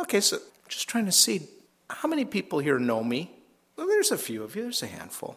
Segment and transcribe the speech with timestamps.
[0.00, 1.42] Okay, so just trying to see
[1.90, 3.30] how many people here know me?
[3.76, 5.36] Well, there's a few of you, there's a handful.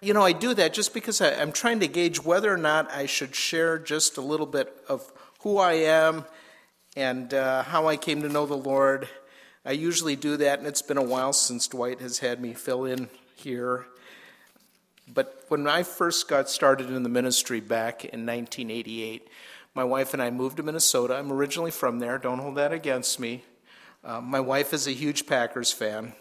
[0.00, 2.90] You know, I do that just because I, am trying to gauge whether or not
[2.90, 6.24] I should share just a little bit of who I am
[6.96, 9.06] and uh, how I came to know the Lord.
[9.66, 12.86] I usually do that, and it's been a while since Dwight has had me fill
[12.86, 13.84] in here.
[15.12, 19.28] But when I first got started in the ministry back in 1988,
[19.74, 21.16] my wife and I moved to Minnesota.
[21.16, 23.44] I'm originally from there, don't hold that against me.
[24.02, 26.14] Uh, my wife is a huge Packers fan.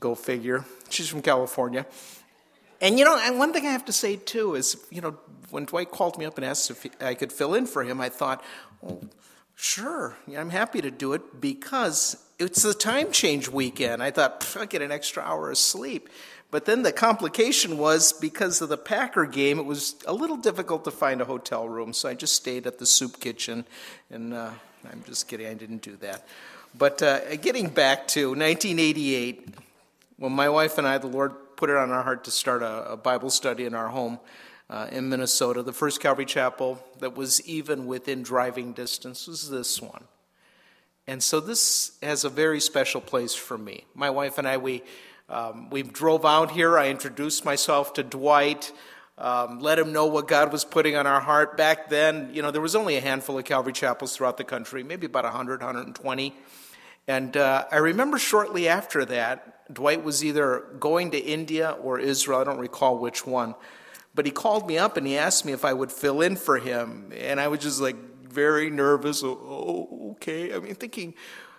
[0.00, 0.64] Go figure.
[0.88, 1.86] She's from California.
[2.80, 5.16] And you know, and one thing I have to say too is, you know,
[5.50, 8.08] when Dwight called me up and asked if I could fill in for him, I
[8.08, 8.42] thought,
[8.80, 9.04] well,
[9.54, 14.02] sure, I'm happy to do it because it's the time change weekend.
[14.02, 16.08] I thought, I'll get an extra hour of sleep.
[16.50, 20.84] But then the complication was because of the Packer game, it was a little difficult
[20.84, 21.92] to find a hotel room.
[21.92, 23.64] So I just stayed at the soup kitchen.
[24.10, 24.50] And uh,
[24.90, 26.26] I'm just kidding, I didn't do that.
[26.76, 29.48] But uh, getting back to 1988,
[30.16, 32.92] when my wife and I, the Lord put it on our heart to start a,
[32.92, 34.18] a Bible study in our home
[34.70, 39.82] uh, in Minnesota, the first Calvary Chapel that was even within driving distance was this
[39.82, 40.04] one.
[41.06, 43.84] And so this has a very special place for me.
[43.94, 44.82] My wife and I, we,
[45.28, 46.78] um, we drove out here.
[46.78, 48.72] I introduced myself to Dwight
[49.18, 51.56] um, let him know what God was putting on our heart.
[51.56, 54.82] Back then, you know, there was only a handful of Calvary chapels throughout the country,
[54.82, 56.34] maybe about 100, 120.
[57.08, 62.40] And uh, I remember shortly after that, Dwight was either going to India or Israel,
[62.40, 63.54] I don't recall which one.
[64.14, 66.58] But he called me up and he asked me if I would fill in for
[66.58, 67.12] him.
[67.16, 69.22] And I was just like very nervous.
[69.24, 70.54] Oh, okay.
[70.54, 71.14] I mean, thinking,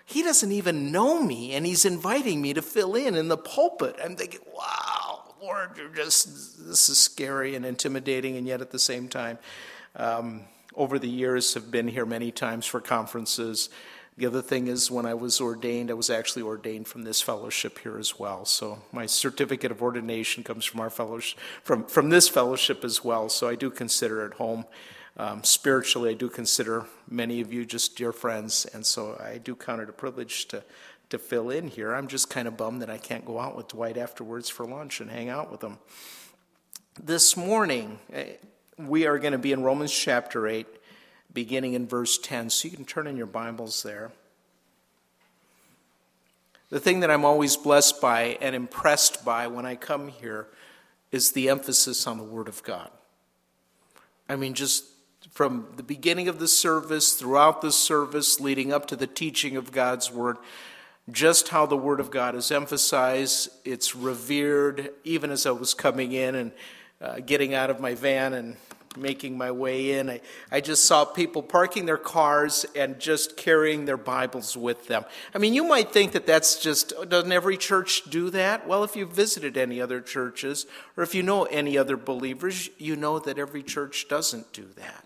[0.05, 3.95] he doesn't even know me and he's inviting me to fill in in the pulpit.
[4.03, 8.79] I'm thinking, wow, Lord, you're just, this is scary and intimidating, and yet at the
[8.79, 9.39] same time,
[9.95, 13.69] um, over the years, have been here many times for conferences.
[14.17, 17.79] The other thing is, when I was ordained, I was actually ordained from this fellowship
[17.79, 18.45] here as well.
[18.45, 23.27] So my certificate of ordination comes from our fellowship, from, from this fellowship as well.
[23.29, 24.65] So I do consider it home.
[25.17, 29.55] Um, spiritually, I do consider many of you just dear friends, and so I do
[29.55, 30.63] count it a privilege to
[31.13, 31.93] to fill in here.
[31.93, 34.99] I'm just kind of bummed that I can't go out with Dwight afterwards for lunch
[34.99, 35.77] and hang out with him.
[37.01, 38.33] This morning, eh,
[38.77, 40.65] we are going to be in Romans chapter 8,
[41.33, 42.49] beginning in verse 10.
[42.49, 44.11] So you can turn in your Bibles there.
[46.69, 50.47] The thing that I'm always blessed by and impressed by when I come here
[51.11, 52.89] is the emphasis on the Word of God.
[54.27, 54.85] I mean, just
[55.31, 59.71] from the beginning of the service, throughout the service, leading up to the teaching of
[59.71, 60.37] God's Word,
[61.11, 63.49] just how the Word of God is emphasized.
[63.65, 66.51] It's revered, even as I was coming in and
[67.01, 68.55] uh, getting out of my van and
[68.97, 70.09] making my way in.
[70.09, 70.21] I,
[70.51, 75.05] I just saw people parking their cars and just carrying their Bibles with them.
[75.33, 78.67] I mean, you might think that that's just, doesn't every church do that?
[78.67, 80.65] Well, if you've visited any other churches
[80.97, 85.05] or if you know any other believers, you know that every church doesn't do that.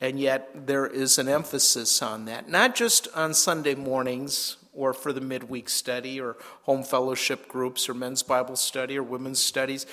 [0.00, 5.12] And yet, there is an emphasis on that, not just on Sunday mornings or for
[5.12, 9.86] the midweek study or home fellowship groups or men's Bible study or women's studies.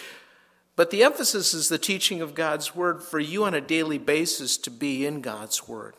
[0.75, 4.57] But the emphasis is the teaching of God's Word for you on a daily basis
[4.57, 5.95] to be in God's Word.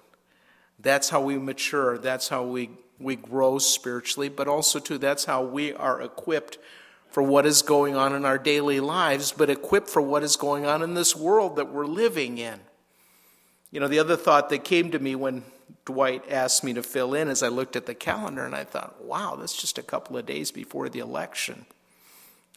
[0.78, 1.98] That's how we mature.
[1.98, 6.58] That's how we, we grow spiritually, but also, too, that's how we are equipped
[7.10, 10.64] for what is going on in our daily lives, but equipped for what is going
[10.64, 12.58] on in this world that we're living in.
[13.70, 15.44] You know, the other thought that came to me when
[15.84, 19.04] Dwight asked me to fill in as I looked at the calendar, and I thought,
[19.04, 21.66] wow, that's just a couple of days before the election.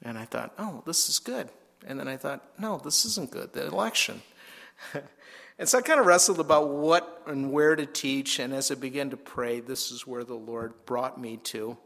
[0.02, 1.50] And I thought, oh, this is good.
[1.86, 4.22] And then I thought, no, this isn't good, the election.
[5.60, 8.76] and so I kind of wrestled about what and where to teach, and as I
[8.76, 11.78] began to pray, this is where the Lord brought me to.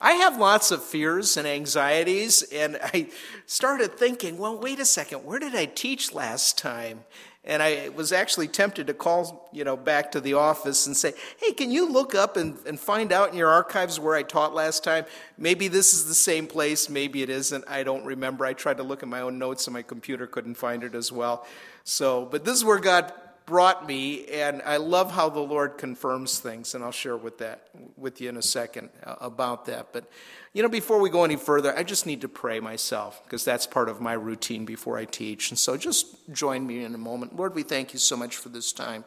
[0.00, 3.10] I have lots of fears and anxieties, and I
[3.46, 7.04] started thinking, well, wait a second, where did I teach last time?
[7.42, 11.14] And I was actually tempted to call, you know, back to the office and say,
[11.38, 14.54] hey, can you look up and, and find out in your archives where I taught
[14.54, 15.06] last time?
[15.38, 17.64] Maybe this is the same place, maybe it isn't.
[17.66, 18.44] I don't remember.
[18.44, 21.10] I tried to look at my own notes and my computer couldn't find it as
[21.10, 21.46] well.
[21.82, 23.10] So, but this is where God
[23.50, 27.68] brought me, and I love how the Lord confirms things, and I'll share with that
[27.96, 29.92] with you in a second uh, about that.
[29.92, 30.08] But
[30.52, 33.66] you know, before we go any further, I just need to pray myself because that's
[33.66, 35.50] part of my routine before I teach.
[35.50, 37.34] And so just join me in a moment.
[37.34, 39.04] Lord, we thank you so much for this time.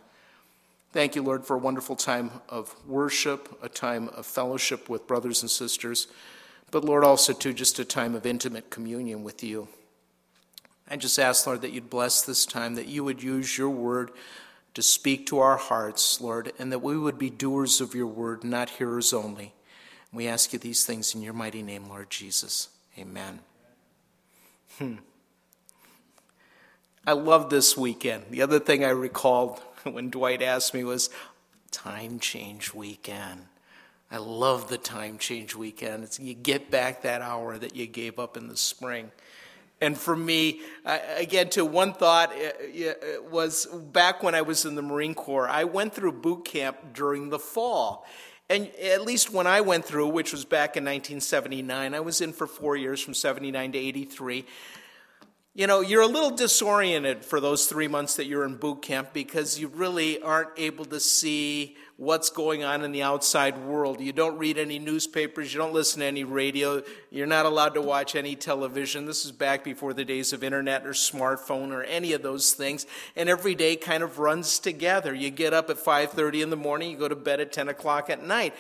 [0.91, 5.41] Thank you, Lord, for a wonderful time of worship, a time of fellowship with brothers
[5.41, 6.07] and sisters,
[6.69, 9.69] but Lord, also too, just a time of intimate communion with you.
[10.89, 14.11] I just ask, Lord, that you'd bless this time, that you would use your word
[14.73, 18.43] to speak to our hearts, Lord, and that we would be doers of your word,
[18.43, 19.53] not hearers only.
[20.11, 22.69] We ask you these things in your mighty name, Lord Jesus.
[22.97, 23.39] Amen.
[24.77, 24.95] Hmm.
[27.05, 28.25] I love this weekend.
[28.29, 31.09] The other thing I recalled when Dwight asked me was
[31.71, 33.41] time change weekend.
[34.11, 36.03] I love the time change weekend.
[36.03, 39.11] It's, you get back that hour that you gave up in the spring.
[39.83, 44.81] And for me, again, to one thought uh, was back when I was in the
[44.81, 48.05] Marine Corps, I went through boot camp during the fall.
[48.49, 52.31] And at least when I went through, which was back in 1979, I was in
[52.31, 54.45] for four years from 79 to 83
[55.55, 59.13] you know, you're a little disoriented for those three months that you're in boot camp
[59.13, 64.01] because you really aren't able to see what's going on in the outside world.
[64.01, 67.83] You don't read any newspapers, you don't listen to any radio, you're not allowed to
[67.83, 69.05] watch any television.
[69.05, 72.87] This is back before the days of internet or smartphone or any of those things.
[73.15, 75.13] And every day kind of runs together.
[75.13, 78.09] You get up at 5:30 in the morning, you go to bed at 10 o'clock
[78.09, 78.55] at night.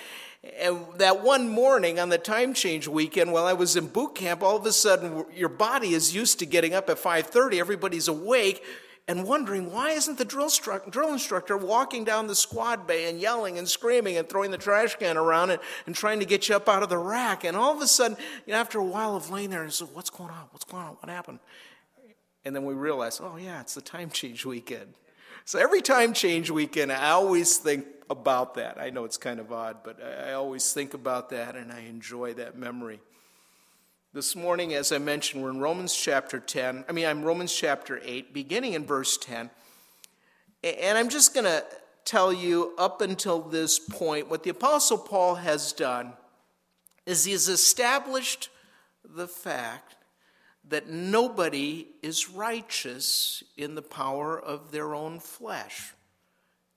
[0.61, 4.43] And that one morning on the time change weekend while I was in boot camp,
[4.43, 8.63] all of a sudden your body is used to getting up at 5:30, everybody's awake
[9.07, 13.19] and wondering why isn't the drill, stru- drill instructor walking down the squad bay and
[13.19, 16.55] yelling and screaming and throwing the trash can around and, and trying to get you
[16.55, 17.43] up out of the rack.
[17.43, 19.85] And all of a sudden, you know, after a while of laying there, and so
[19.87, 20.47] what's going on?
[20.51, 20.97] What's going on?
[21.01, 21.39] What happened?
[22.45, 24.93] And then we realize, oh yeah, it's the time change weekend.
[25.45, 28.79] So every time change weekend, I always think about that.
[28.79, 32.33] I know it's kind of odd, but I always think about that and I enjoy
[32.35, 32.99] that memory.
[34.13, 36.85] This morning, as I mentioned, we're in Romans chapter 10.
[36.87, 39.49] I mean, I'm Romans chapter 8, beginning in verse 10.
[40.63, 41.63] And I'm just going to
[42.05, 46.13] tell you up until this point what the Apostle Paul has done
[47.05, 48.49] is he has established
[49.03, 49.95] the fact
[50.69, 55.93] that nobody is righteous in the power of their own flesh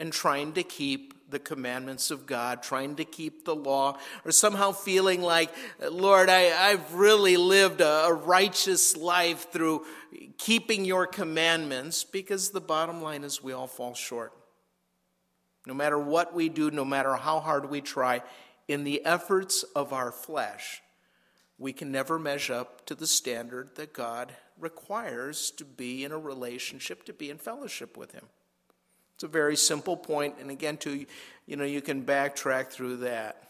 [0.00, 4.72] and trying to keep the commandments of God, trying to keep the law, or somehow
[4.72, 5.50] feeling like,
[5.90, 9.84] Lord, I, have really lived a, a righteous life through
[10.38, 14.32] keeping your commandments, because the bottom line is we all fall short.
[15.66, 18.22] No matter what we do, no matter how hard we try,
[18.68, 20.80] in the efforts of our flesh,
[21.58, 26.18] we can never measure up to the standard that God requires to be in a
[26.18, 28.26] relationship, to be in fellowship with Him.
[29.16, 31.06] It's a very simple point, and again, to
[31.46, 33.42] you know, you can backtrack through that.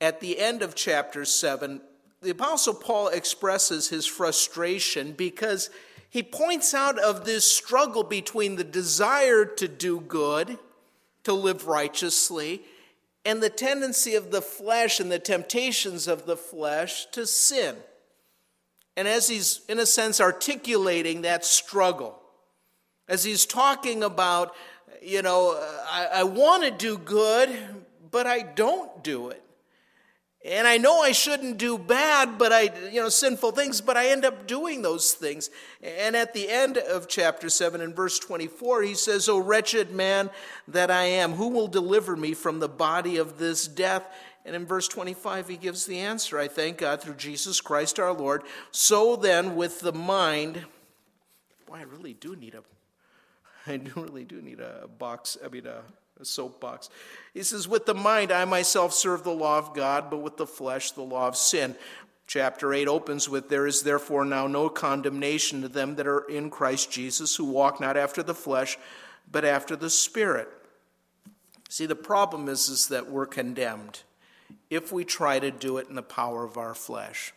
[0.00, 1.82] At the end of chapter 7,
[2.22, 5.68] the Apostle Paul expresses his frustration because
[6.08, 10.58] he points out of this struggle between the desire to do good,
[11.24, 12.62] to live righteously,
[13.26, 17.76] and the tendency of the flesh and the temptations of the flesh to sin.
[18.96, 22.18] And as he's, in a sense, articulating that struggle,
[23.08, 24.54] as he's talking about,
[25.02, 25.52] you know,
[25.90, 27.56] I, I want to do good,
[28.10, 29.42] but I don't do it.
[30.46, 34.10] And I know I shouldn't do bad, but I, you know, sinful things, but I
[34.10, 35.50] end up doing those things.
[35.82, 40.30] And at the end of chapter 7, in verse 24, he says, O wretched man
[40.68, 44.04] that I am, who will deliver me from the body of this death?
[44.44, 48.12] And in verse 25, he gives the answer I thank God through Jesus Christ our
[48.12, 48.44] Lord.
[48.70, 50.64] So then, with the mind,
[51.66, 52.62] boy, I really do need a,
[53.72, 55.82] I do really do need a box, I mean, a
[56.20, 56.88] a soapbox.
[57.34, 60.46] He says, With the mind, I myself serve the law of God, but with the
[60.46, 61.76] flesh, the law of sin.
[62.26, 66.50] Chapter 8 opens with, There is therefore now no condemnation to them that are in
[66.50, 68.78] Christ Jesus, who walk not after the flesh,
[69.30, 70.48] but after the Spirit.
[71.68, 74.02] See, the problem is, is that we're condemned
[74.70, 77.32] if we try to do it in the power of our flesh.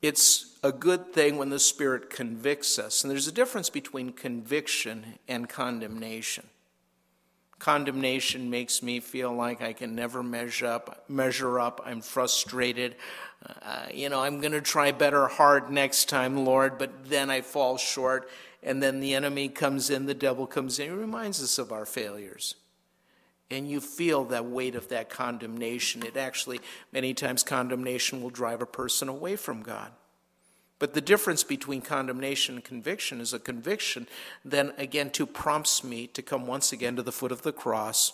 [0.00, 3.02] It's a good thing when the Spirit convicts us.
[3.02, 6.46] And there's a difference between conviction and condemnation.
[7.58, 11.04] Condemnation makes me feel like I can never measure up.
[11.08, 11.80] Measure up.
[11.84, 12.94] I'm frustrated.
[13.62, 17.40] Uh, you know, I'm going to try better hard next time, Lord, but then I
[17.40, 18.28] fall short.
[18.62, 20.90] And then the enemy comes in, the devil comes in.
[20.90, 22.54] He reminds us of our failures.
[23.50, 26.04] And you feel that weight of that condemnation.
[26.04, 26.60] It actually,
[26.92, 29.92] many times, condemnation will drive a person away from God.
[30.78, 34.06] But the difference between condemnation and conviction is a conviction
[34.44, 38.12] then again to prompts me to come once again to the foot of the cross,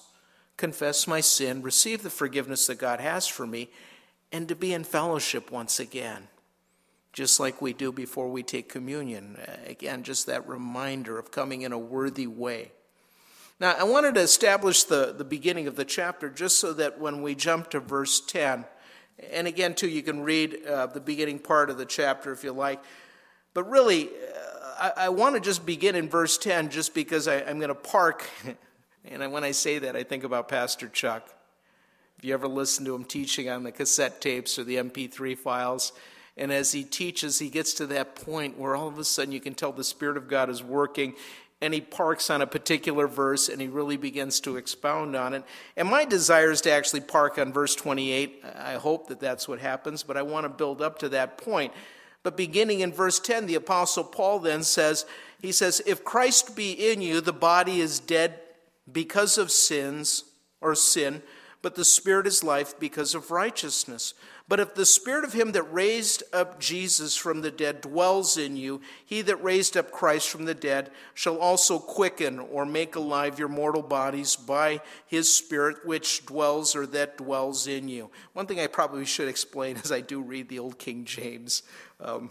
[0.56, 3.68] confess my sin, receive the forgiveness that God has for me,
[4.32, 6.28] and to be in fellowship once again.
[7.12, 9.38] Just like we do before we take communion.
[9.66, 12.72] Again, just that reminder of coming in a worthy way.
[13.60, 17.22] Now, I wanted to establish the, the beginning of the chapter just so that when
[17.22, 18.64] we jump to verse 10,
[19.32, 22.52] and again, too, you can read uh, the beginning part of the chapter if you
[22.52, 22.82] like.
[23.52, 27.38] But really, uh, I, I want to just begin in verse 10 just because I,
[27.42, 28.28] I'm going to park.
[29.04, 31.28] and when I say that, I think about Pastor Chuck.
[32.18, 35.92] If you ever listen to him teaching on the cassette tapes or the MP3 files,
[36.36, 39.40] and as he teaches, he gets to that point where all of a sudden you
[39.40, 41.14] can tell the Spirit of God is working
[41.60, 45.44] and he parks on a particular verse and he really begins to expound on it.
[45.76, 48.44] And my desire is to actually park on verse 28.
[48.56, 51.72] I hope that that's what happens, but I want to build up to that point.
[52.22, 55.06] But beginning in verse 10, the Apostle Paul then says,
[55.40, 58.40] He says, If Christ be in you, the body is dead
[58.90, 60.24] because of sins
[60.60, 61.22] or sin,
[61.62, 64.14] but the Spirit is life because of righteousness.
[64.46, 68.56] But if the Spirit of him that raised up Jesus from the dead dwells in
[68.56, 73.38] you, he that raised up Christ from the dead shall also quicken or make alive
[73.38, 78.10] your mortal bodies by his Spirit which dwells or that dwells in you.
[78.34, 81.62] One thing I probably should explain as I do read the Old King James,
[81.98, 82.30] um,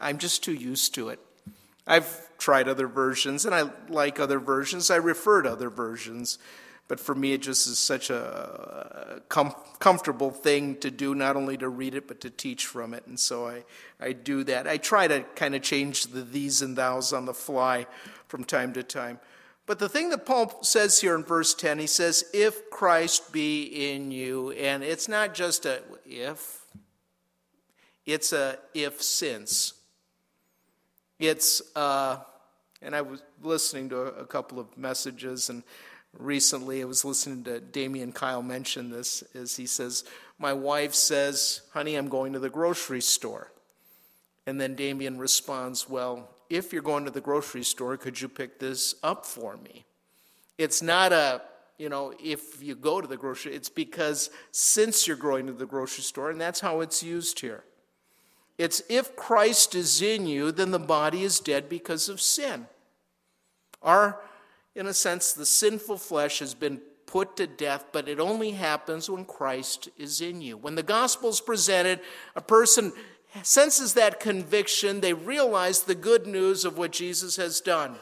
[0.00, 1.20] I'm just too used to it.
[1.86, 4.90] I've tried other versions and I like other versions.
[4.90, 6.38] I refer to other versions.
[6.90, 11.56] But for me, it just is such a com- comfortable thing to do, not only
[11.58, 13.06] to read it, but to teach from it.
[13.06, 13.62] And so I,
[14.00, 14.66] I do that.
[14.66, 17.86] I try to kind of change the these and thous on the fly
[18.26, 19.20] from time to time.
[19.66, 23.92] But the thing that Paul says here in verse 10, he says, if Christ be
[23.92, 26.66] in you, and it's not just a if,
[28.04, 29.74] it's a if since.
[31.20, 32.16] It's, uh,
[32.82, 35.62] and I was listening to a couple of messages, and
[36.18, 36.82] recently.
[36.82, 40.04] I was listening to Damian Kyle mention this as he says,
[40.38, 43.52] My wife says, Honey, I'm going to the grocery store.
[44.46, 48.58] And then Damian responds, Well, if you're going to the grocery store, could you pick
[48.58, 49.84] this up for me?
[50.58, 51.42] It's not a,
[51.78, 55.66] you know, if you go to the grocery, it's because since you're going to the
[55.66, 57.64] grocery store, and that's how it's used here.
[58.58, 62.66] It's if Christ is in you, then the body is dead because of sin.
[63.80, 64.20] Our
[64.74, 69.10] in a sense, the sinful flesh has been put to death, but it only happens
[69.10, 70.56] when Christ is in you.
[70.56, 72.00] When the gospel is presented,
[72.36, 72.92] a person
[73.42, 77.96] senses that conviction, they realize the good news of what Jesus has done.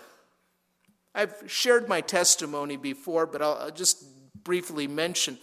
[1.14, 4.04] I've shared my testimony before, but I'll just
[4.44, 5.38] briefly mention.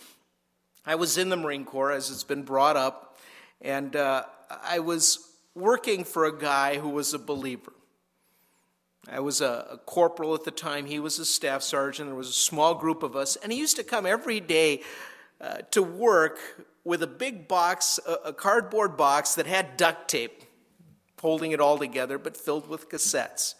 [0.86, 3.17] I was in the Marine Corps, as it's been brought up,
[3.62, 4.24] and uh,
[4.63, 5.20] I was
[5.55, 7.74] working for a guy who was a believer.
[9.12, 10.85] I was a, a, corporal at the time.
[10.85, 12.09] He was a staff sergeant.
[12.09, 13.35] There was a small group of us.
[13.35, 14.81] And he used to come every day
[15.39, 16.39] uh, to work
[16.83, 20.43] with a big box, a, a, cardboard box that had duct tape
[21.21, 23.55] holding it all together, but filled with cassettes.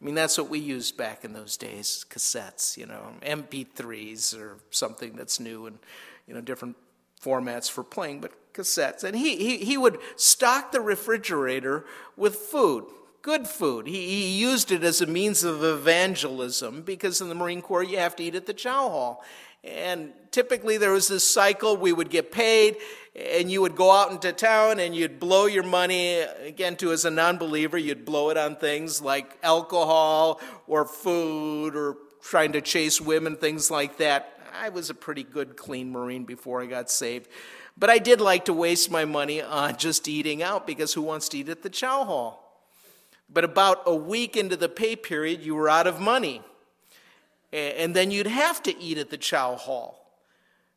[0.00, 4.58] I mean, that's what we used back in those days cassettes, you know, MP3s or
[4.70, 5.78] something that's new and,
[6.26, 6.76] you know, different
[7.22, 9.04] formats for playing, but cassettes.
[9.04, 12.86] And he, he, he would stock the refrigerator with food
[13.26, 13.88] good food.
[13.88, 17.98] He, he, used it as a means of evangelism because in the Marine Corps you
[17.98, 19.24] have to eat at the chow hall.
[19.64, 22.76] And typically there was this cycle we would get paid
[23.16, 27.04] and you would go out into town and you'd blow your money again to as
[27.04, 33.00] a non-believer you'd blow it on things like alcohol or food or trying to chase
[33.00, 37.26] women things like that i was a pretty good clean marine before i got saved
[37.78, 41.28] but i did like to waste my money on just eating out because who wants
[41.30, 42.45] to eat at the chow hall
[43.28, 46.42] but about a week into the pay period, you were out of money.
[47.52, 50.06] And then you'd have to eat at the chow hall.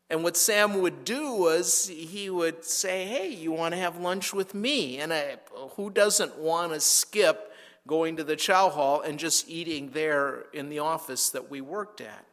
[0.08, 4.32] And what Sam would do was he would say, Hey, you want to have lunch
[4.32, 4.98] with me?
[4.98, 5.36] And I,
[5.76, 7.52] who doesn't want to skip
[7.86, 12.00] going to the chow hall and just eating there in the office that we worked
[12.00, 12.24] at?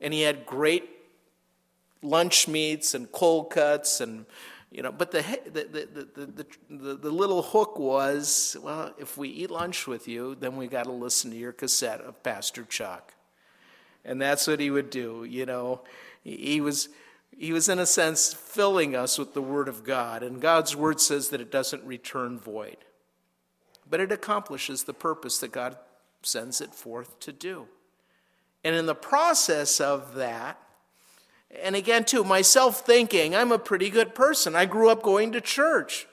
[0.00, 0.90] And he had great
[2.02, 4.26] lunch meats and cold cuts and
[4.70, 9.50] you know, but the, the, the, the, the, little hook was, well, if we eat
[9.50, 13.14] lunch with you, then we got to listen to your cassette of Pastor Chuck.
[14.04, 15.80] And that's what he would do, you know.
[16.22, 16.88] He was,
[17.36, 20.22] he was, in a sense, filling us with the Word of God.
[20.22, 22.78] And God's Word says that it doesn't return void,
[23.88, 25.76] but it accomplishes the purpose that God
[26.22, 27.66] sends it forth to do.
[28.62, 30.62] And in the process of that,
[31.62, 34.54] and again, too, myself thinking, I'm a pretty good person.
[34.54, 36.06] I grew up going to church.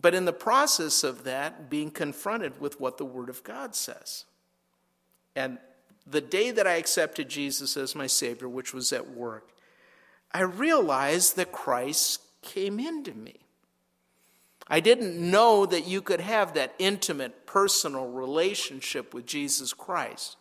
[0.00, 4.24] But in the process of that, being confronted with what the Word of God says.
[5.34, 5.58] And
[6.06, 9.50] the day that I accepted Jesus as my Savior, which was at work,
[10.32, 13.40] I realized that Christ came into me.
[14.68, 20.36] I didn't know that you could have that intimate, personal relationship with Jesus Christ.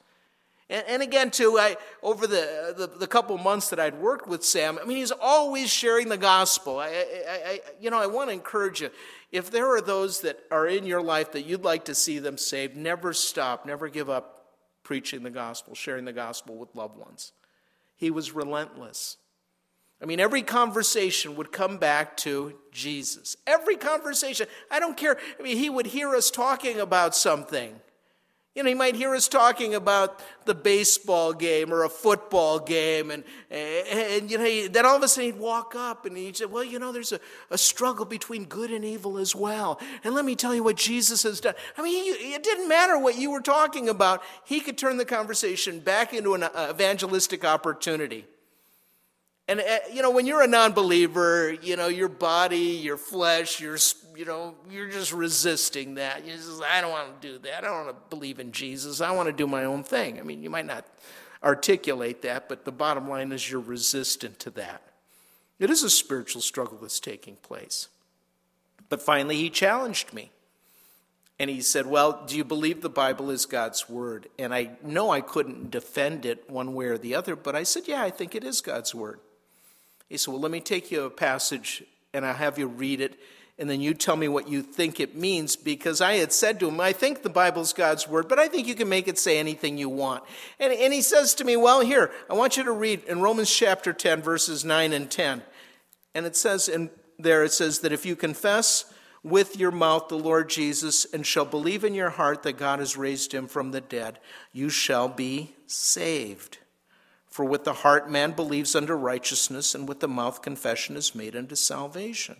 [0.69, 4.43] And, and again, too, I, over the, the, the, couple months that I'd worked with
[4.43, 6.79] Sam, I mean, he's always sharing the gospel.
[6.79, 6.91] I, I,
[7.45, 8.91] I you know, I want to encourage you.
[9.31, 12.37] if there are those that are in your life that you'd like to see them
[12.37, 14.35] saved, never stop, never give up
[14.83, 17.31] preaching the gospel, sharing the gospel with loved ones.
[17.95, 19.17] He was relentless.
[20.01, 23.35] I mean, every conversation would come back to Jesus.
[23.45, 24.47] Every conversation.
[24.71, 25.17] I don't care.
[25.37, 27.81] I mean, he would hear us talking about something.
[28.55, 33.11] You know, he might hear us talking about the baseball game or a football game,
[33.11, 36.45] and, and you know, then all of a sudden he'd walk up and he'd say,
[36.45, 37.19] Well, you know, there's a,
[37.51, 39.79] a struggle between good and evil as well.
[40.03, 41.53] And let me tell you what Jesus has done.
[41.77, 45.05] I mean, he, it didn't matter what you were talking about, he could turn the
[45.05, 48.25] conversation back into an uh, evangelistic opportunity.
[49.49, 53.59] And, uh, you know, when you're a non believer, you know, your body, your flesh,
[53.59, 53.77] your,
[54.19, 56.27] you know, you're just resisting that.
[56.27, 57.63] You just, I don't want to do that.
[57.63, 58.99] I don't want to believe in Jesus.
[58.99, 60.19] I want to do my own thing.
[60.19, 60.85] I mean, you might not
[61.41, 64.81] articulate that, but the bottom line is you're resistant to that.
[65.57, 67.87] It is a spiritual struggle that's taking place.
[68.89, 70.31] But finally, he challenged me.
[71.39, 74.27] And he said, Well, do you believe the Bible is God's word?
[74.37, 77.83] And I know I couldn't defend it one way or the other, but I said,
[77.87, 79.21] Yeah, I think it is God's word.
[80.09, 83.19] He said, Well, let me take you a passage and I'll have you read it,
[83.59, 85.57] and then you tell me what you think it means.
[85.57, 88.67] Because I had said to him, I think the Bible's God's word, but I think
[88.67, 90.23] you can make it say anything you want.
[90.59, 93.53] And, and he says to me, Well, here, I want you to read in Romans
[93.53, 95.43] chapter 10, verses 9 and 10.
[96.15, 96.89] And it says in
[97.19, 98.91] there, it says that if you confess
[99.23, 102.95] with your mouth the Lord Jesus and shall believe in your heart that God has
[102.95, 104.19] raised him from the dead,
[104.53, 106.59] you shall be saved.
[107.27, 111.35] For with the heart man believes unto righteousness, and with the mouth confession is made
[111.35, 112.37] unto salvation.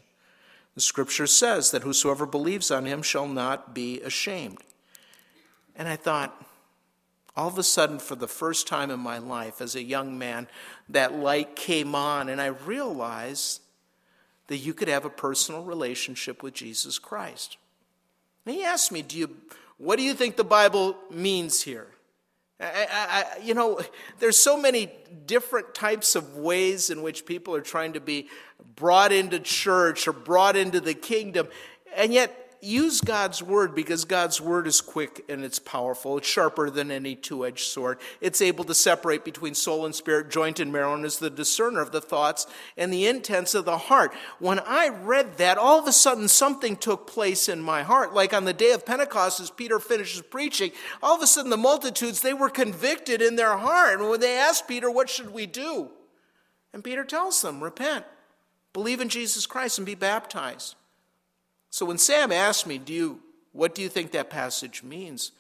[0.80, 4.60] The scripture says that whosoever believes on him shall not be ashamed.
[5.76, 6.42] And I thought,
[7.36, 10.48] all of a sudden, for the first time in my life as a young man,
[10.88, 13.60] that light came on, and I realized
[14.48, 17.58] that you could have a personal relationship with Jesus Christ.
[18.46, 19.36] And he asked me, do you,
[19.80, 21.88] What do you think the Bible means here?
[22.60, 23.80] I, I, you know,
[24.20, 24.92] there's so many
[25.26, 28.28] different types of ways in which people are trying to be
[28.76, 31.48] brought into church or brought into the kingdom,
[31.96, 36.18] and yet use God's word because God's word is quick and it's powerful.
[36.18, 38.00] It's sharper than any two edged sword.
[38.22, 41.82] It's able to separate between soul and spirit, joint and marrow, and is the discerner
[41.82, 44.14] of the thoughts and the intents of the heart.
[44.40, 48.14] When I read that, all of a sudden something took place in my heart.
[48.14, 51.58] Like on the day of Pentecost, as Peter finishes preaching, all of a sudden the
[51.58, 54.00] multitudes, they were convicted in their heart.
[54.00, 55.90] And when they asked Peter, What should we do?
[56.74, 58.06] And Peter tells them, Repent,
[58.74, 60.76] believe in Jesus Christ, and be baptized.
[61.70, 63.20] So when Sam asked me, do you,
[63.52, 65.32] what do you think that passage means?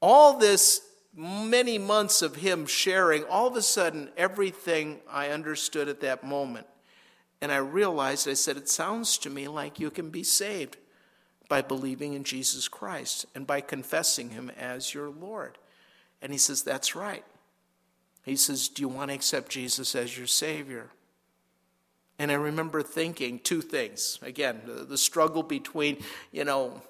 [0.00, 0.82] All this
[1.14, 6.66] many months of him sharing, all of a sudden, everything I understood at that moment.
[7.40, 10.76] And I realized, I said, it sounds to me like you can be saved
[11.48, 15.56] by believing in Jesus Christ and by confessing him as your Lord.
[16.20, 17.24] And he says, that's right.
[18.28, 20.90] He says, Do you want to accept Jesus as your Savior?
[22.18, 24.18] And I remember thinking two things.
[24.22, 25.98] Again, the, struggle between,
[26.32, 26.82] you know,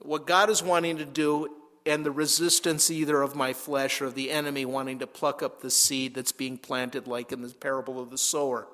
[0.00, 1.48] what God is wanting to do
[1.86, 5.60] and the resistance either of my flesh or of the enemy wanting to pluck up
[5.60, 8.66] the seed that's being planted, like in the parable of the sower.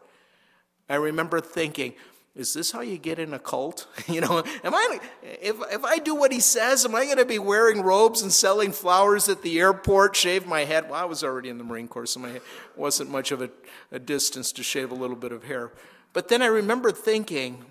[0.89, 1.95] I remember thinking,
[2.35, 3.87] is this how you get in a cult?
[4.09, 7.25] you know, am I if if I do what he says, am I going to
[7.25, 10.89] be wearing robes and selling flowers at the airport, shave my head?
[10.89, 12.41] Well, I was already in the Marine Corps, so my
[12.75, 13.51] wasn't much of a,
[13.91, 15.73] a distance to shave a little bit of hair.
[16.15, 17.65] But then I remember thinking,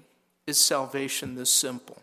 [0.46, 2.02] is salvation this simple?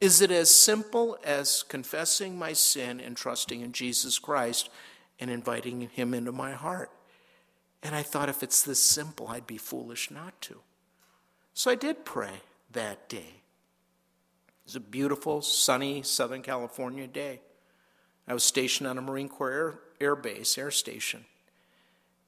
[0.00, 4.70] Is it as simple as confessing my sin and trusting in Jesus Christ
[5.18, 6.90] and inviting him into my heart?
[7.82, 10.60] And I thought if it's this simple, I'd be foolish not to.
[11.58, 12.30] So I did pray
[12.70, 13.16] that day.
[13.18, 17.40] It was a beautiful, sunny Southern California day.
[18.28, 21.24] I was stationed on a Marine Corps air, air base, air station.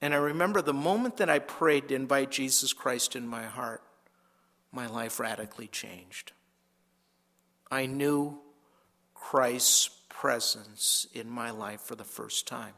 [0.00, 3.84] And I remember the moment that I prayed to invite Jesus Christ in my heart,
[4.72, 6.32] my life radically changed.
[7.70, 8.36] I knew
[9.14, 12.74] Christ's presence in my life for the first time.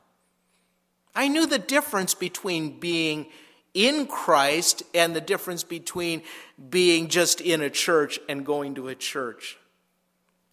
[1.15, 3.29] I knew the difference between being
[3.75, 6.23] in Christ and the difference between
[6.71, 9.59] being just in a church and going to a church.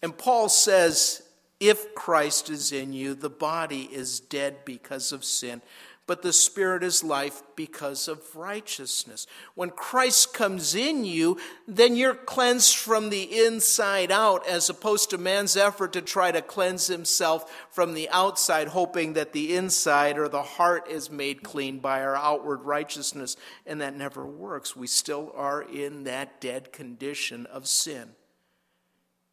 [0.01, 1.21] And Paul says,
[1.59, 5.61] if Christ is in you, the body is dead because of sin,
[6.09, 9.27] but the Spirit is life because of righteousness.
[9.53, 15.19] When Christ comes in you, then you're cleansed from the inside out, as opposed to
[15.19, 20.27] man's effort to try to cleanse himself from the outside, hoping that the inside or
[20.27, 23.37] the heart is made clean by our outward righteousness.
[23.67, 24.75] And that never works.
[24.75, 28.15] We still are in that dead condition of sin.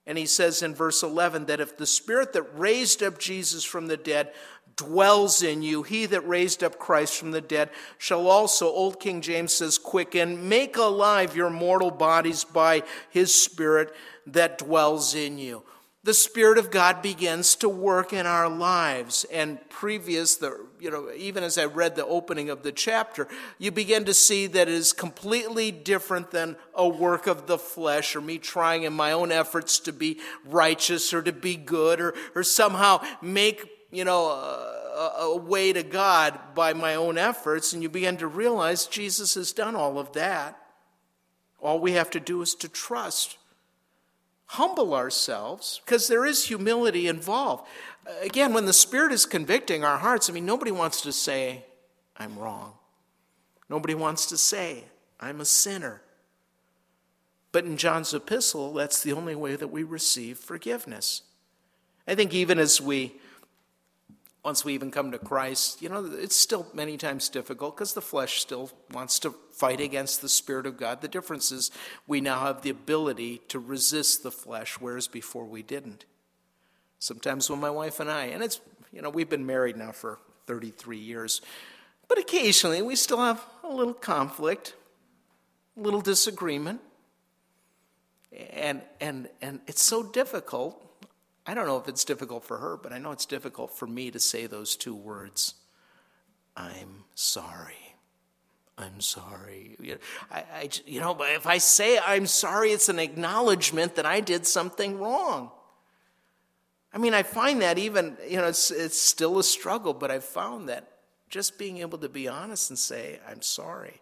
[0.07, 3.89] And he says in verse 11 that if the spirit that raised up Jesus from
[3.89, 4.33] the dead
[4.77, 9.21] dwells in you, he that raised up Christ from the dead shall also, Old King
[9.21, 13.95] James says, quicken, make alive your mortal bodies by his spirit
[14.27, 15.63] that dwells in you
[16.07, 19.27] the Spirit of God begins to work in our lives.
[19.33, 23.27] And previous, the, you know, even as I read the opening of the chapter,
[23.59, 28.15] you begin to see that it is completely different than a work of the flesh
[28.15, 32.15] or me trying in my own efforts to be righteous or to be good or,
[32.37, 37.73] or somehow make, you know, a, a way to God by my own efforts.
[37.73, 40.59] And you begin to realize Jesus has done all of that.
[41.61, 43.39] All we have to do is to trust
[44.47, 47.67] humble ourselves because there is humility involved.
[48.23, 51.65] Again, when the Spirit is convicting our hearts, I mean, nobody wants to say,
[52.17, 52.75] I'm wrong.
[53.69, 54.85] Nobody wants to say,
[55.19, 56.03] I'm a sinner.
[57.51, 61.23] But in John's epistle, that's the only way that we receive forgiveness.
[62.07, 63.17] I think even as we
[64.47, 68.01] once we even come to Christ, you know, it's still many times difficult because the
[68.01, 71.01] flesh still wants to fight against the Spirit of God.
[71.01, 71.73] The difference is
[72.07, 76.05] we now have the ability to resist the flesh, whereas before we didn't.
[77.01, 78.61] Sometimes when my wife and I, and it's,
[78.93, 81.41] you know, we've been married now for 33 years,
[82.07, 84.77] but occasionally we still have a little conflict,
[85.77, 86.81] a little disagreement.
[88.53, 90.86] And, and, and it's so difficult
[91.47, 94.11] I don't know if it's difficult for her, but I know it's difficult for me
[94.11, 95.55] to say those two words
[96.57, 97.75] I'm sorry.
[98.79, 99.77] I'm sorry.
[100.31, 104.47] I, I, you know, if I say I'm sorry, it's an acknowledgement that I did
[104.47, 105.51] something wrong.
[106.93, 110.25] I mean, I find that even, you know, it's, it's still a struggle, but I've
[110.25, 110.89] found that
[111.29, 114.01] just being able to be honest and say, I'm sorry,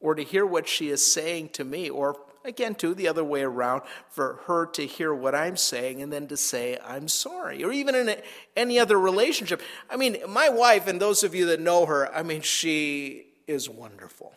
[0.00, 3.42] or to hear what she is saying to me, or Again, too, the other way
[3.42, 7.64] around, for her to hear what I'm saying and then to say, I'm sorry.
[7.64, 8.22] Or even in a,
[8.54, 9.62] any other relationship.
[9.88, 13.70] I mean, my wife, and those of you that know her, I mean, she is
[13.70, 14.34] wonderful.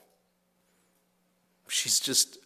[1.67, 2.37] She's just,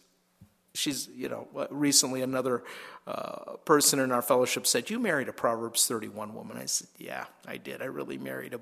[0.74, 2.64] she's, you know, recently another
[3.06, 6.56] uh, person in our fellowship said, You married a Proverbs 31 woman.
[6.56, 7.82] I said, Yeah, I did.
[7.82, 8.60] I really married a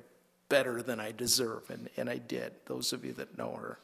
[0.51, 1.71] better than I deserve.
[1.71, 3.79] And, and I did, those of you that know her.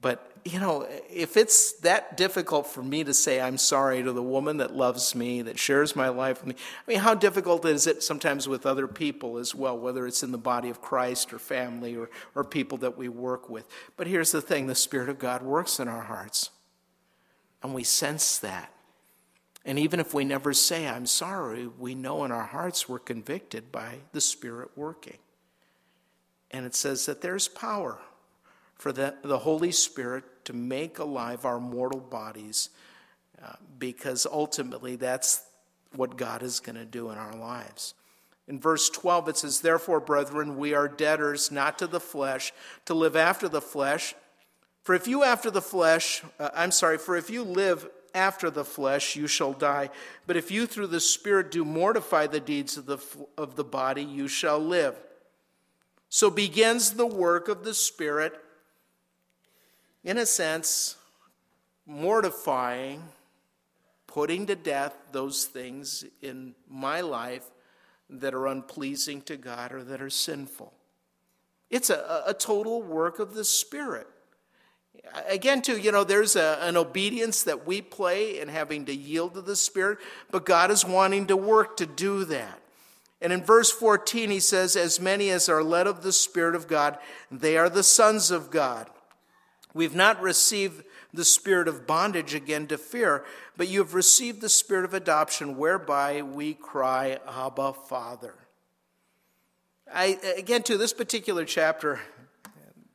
[0.00, 4.22] But, you know, if it's that difficult for me to say I'm sorry to the
[4.22, 7.86] woman that loves me, that shares my life with me, I mean, how difficult is
[7.86, 11.38] it sometimes with other people as well, whether it's in the body of Christ or
[11.38, 13.66] family or, or people that we work with?
[13.96, 16.50] But here's the thing the Spirit of God works in our hearts,
[17.62, 18.72] and we sense that.
[19.66, 23.70] And even if we never say, I'm sorry, we know in our hearts we're convicted
[23.70, 25.18] by the Spirit working.
[26.50, 28.00] And it says that there's power
[28.80, 32.70] for the, the Holy Spirit to make alive our mortal bodies
[33.44, 35.42] uh, because ultimately that's
[35.94, 37.92] what God is going to do in our lives.
[38.48, 42.54] In verse 12, it says, Therefore, brethren, we are debtors not to the flesh,
[42.86, 44.14] to live after the flesh.
[44.82, 48.64] For if you after the flesh, uh, I'm sorry, for if you live after the
[48.64, 49.90] flesh, you shall die.
[50.26, 52.98] But if you through the Spirit do mortify the deeds of the,
[53.36, 54.96] of the body, you shall live.
[56.08, 58.40] So begins the work of the Spirit
[60.04, 60.96] in a sense,
[61.86, 63.02] mortifying,
[64.06, 67.44] putting to death those things in my life
[68.08, 70.72] that are unpleasing to God or that are sinful.
[71.70, 74.08] It's a, a total work of the Spirit.
[75.28, 79.34] Again, too, you know, there's a, an obedience that we play in having to yield
[79.34, 79.98] to the Spirit,
[80.30, 82.60] but God is wanting to work to do that.
[83.20, 86.66] And in verse 14, he says, As many as are led of the Spirit of
[86.66, 86.98] God,
[87.30, 88.90] they are the sons of God.
[89.74, 93.24] We've not received the spirit of bondage again to fear,
[93.56, 98.34] but you have received the spirit of adoption, whereby we cry, Abba, Father.
[99.92, 102.00] I, again, to this particular chapter,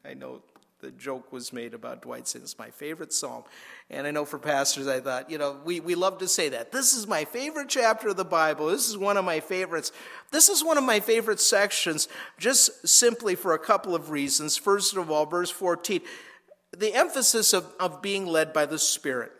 [0.05, 0.41] I know
[0.85, 3.43] the joke was made about Dwight it's my favorite psalm.
[3.89, 6.71] And I know for pastors, I thought, you know, we, we love to say that.
[6.71, 8.67] This is my favorite chapter of the Bible.
[8.67, 9.91] This is one of my favorites.
[10.31, 12.07] This is one of my favorite sections,
[12.37, 14.57] just simply for a couple of reasons.
[14.57, 16.01] First of all, verse 14
[16.79, 19.31] the emphasis of, of being led by the Spirit.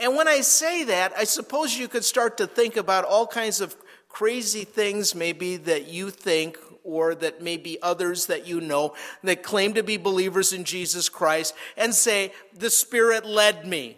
[0.00, 3.60] And when I say that, I suppose you could start to think about all kinds
[3.60, 3.76] of
[4.08, 9.74] crazy things, maybe that you think or that maybe others that you know that claim
[9.74, 13.96] to be believers in Jesus Christ and say, The Spirit led me.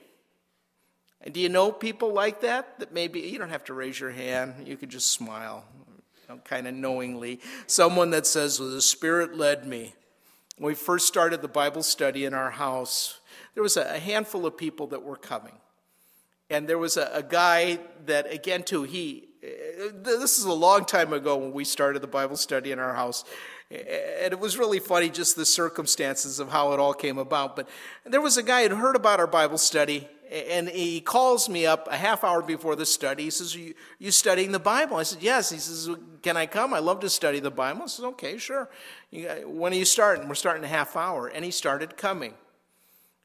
[1.20, 2.78] And do you know people like that?
[2.78, 6.40] That maybe you don't have to raise your hand, you could just smile, you know,
[6.44, 7.40] kind of knowingly.
[7.66, 9.94] Someone that says, well, The Spirit led me.
[10.58, 13.20] When we first started the Bible study in our house,
[13.54, 15.54] there was a handful of people that were coming.
[16.50, 20.84] And there was a, a guy that, again, too, he, uh, this is a long
[20.84, 23.24] time ago when we started the Bible study in our house.
[23.70, 27.54] And it was really funny, just the circumstances of how it all came about.
[27.54, 27.68] But
[28.04, 31.88] there was a guy who heard about our Bible study, and he calls me up
[31.90, 33.24] a half hour before the study.
[33.24, 34.96] He says, Are you, you studying the Bible?
[34.96, 35.50] I said, Yes.
[35.50, 35.88] He says,
[36.22, 36.74] Can I come?
[36.74, 37.82] I love to study the Bible.
[37.84, 38.68] I said, Okay, sure.
[39.10, 40.28] When are you starting?
[40.28, 41.28] We're starting a half hour.
[41.28, 42.34] And he started coming.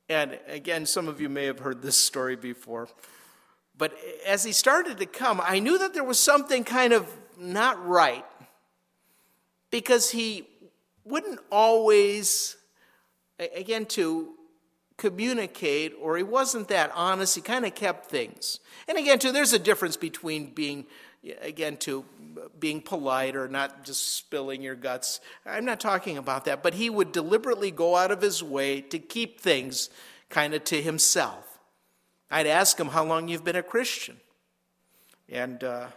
[0.08, 2.88] And again, some of you may have heard this story before.
[3.78, 7.86] But as he started to come, I knew that there was something kind of not
[7.86, 8.26] right
[9.72, 10.48] because he
[11.04, 12.56] wouldn't always,
[13.40, 14.36] again, to
[14.98, 17.36] communicate or he wasn't that honest.
[17.36, 18.60] He kind of kept things.
[18.88, 20.86] And again, too, there's a difference between being,
[21.42, 22.06] again, to
[22.60, 25.20] being polite or not just spilling your guts.
[25.46, 29.00] I'm not talking about that, but he would deliberately go out of his way to
[29.00, 29.90] keep things
[30.30, 31.60] kind of to himself.
[32.30, 34.18] I'd ask him how long you've been a Christian.
[35.30, 35.88] And uh,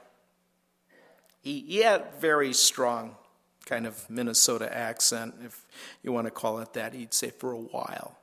[1.42, 3.16] he, he had very strong
[3.64, 5.66] kind of Minnesota accent, if
[6.02, 6.92] you want to call it that.
[6.92, 8.16] He'd say, for a while.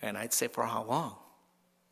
[0.00, 1.16] And I'd say, for how long?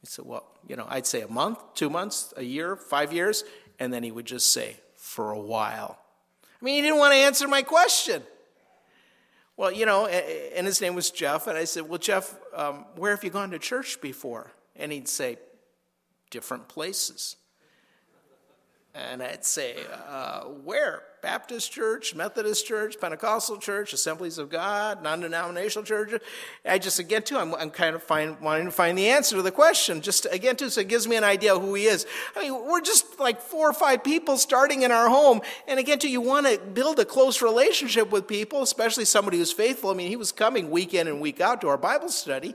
[0.00, 3.44] He said, well, you know, I'd say a month, two months, a year, five years.
[3.78, 5.98] And then he would just say, for a while.
[6.44, 8.22] I mean, he didn't want to answer my question.
[9.56, 11.46] Well, you know, and his name was Jeff.
[11.46, 14.52] And I said, well, Jeff, um, where have you gone to church before?
[14.76, 15.38] And he'd say,
[16.30, 17.36] different places.
[18.94, 19.76] And I'd say,
[20.08, 21.02] uh, where?
[21.26, 26.22] Baptist church, Methodist church, Pentecostal church, Assemblies of God, non denominational church.
[26.64, 29.42] I just, again, too, I'm, I'm kind of find, wanting to find the answer to
[29.42, 30.02] the question.
[30.02, 32.06] Just, again, too, so it gives me an idea of who he is.
[32.36, 35.40] I mean, we're just like four or five people starting in our home.
[35.66, 39.50] And again, too, you want to build a close relationship with people, especially somebody who's
[39.50, 39.90] faithful.
[39.90, 42.54] I mean, he was coming week in and week out to our Bible study.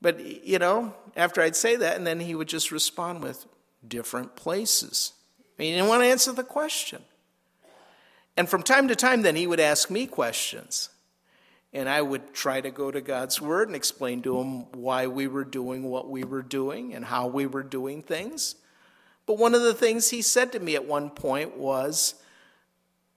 [0.00, 3.46] But, you know, after I'd say that, and then he would just respond with
[3.86, 5.12] different places.
[5.38, 7.04] I mean, he didn't want to answer the question.
[8.36, 10.88] And from time to time, then he would ask me questions.
[11.72, 15.26] And I would try to go to God's Word and explain to him why we
[15.26, 18.56] were doing what we were doing and how we were doing things.
[19.24, 22.14] But one of the things he said to me at one point was,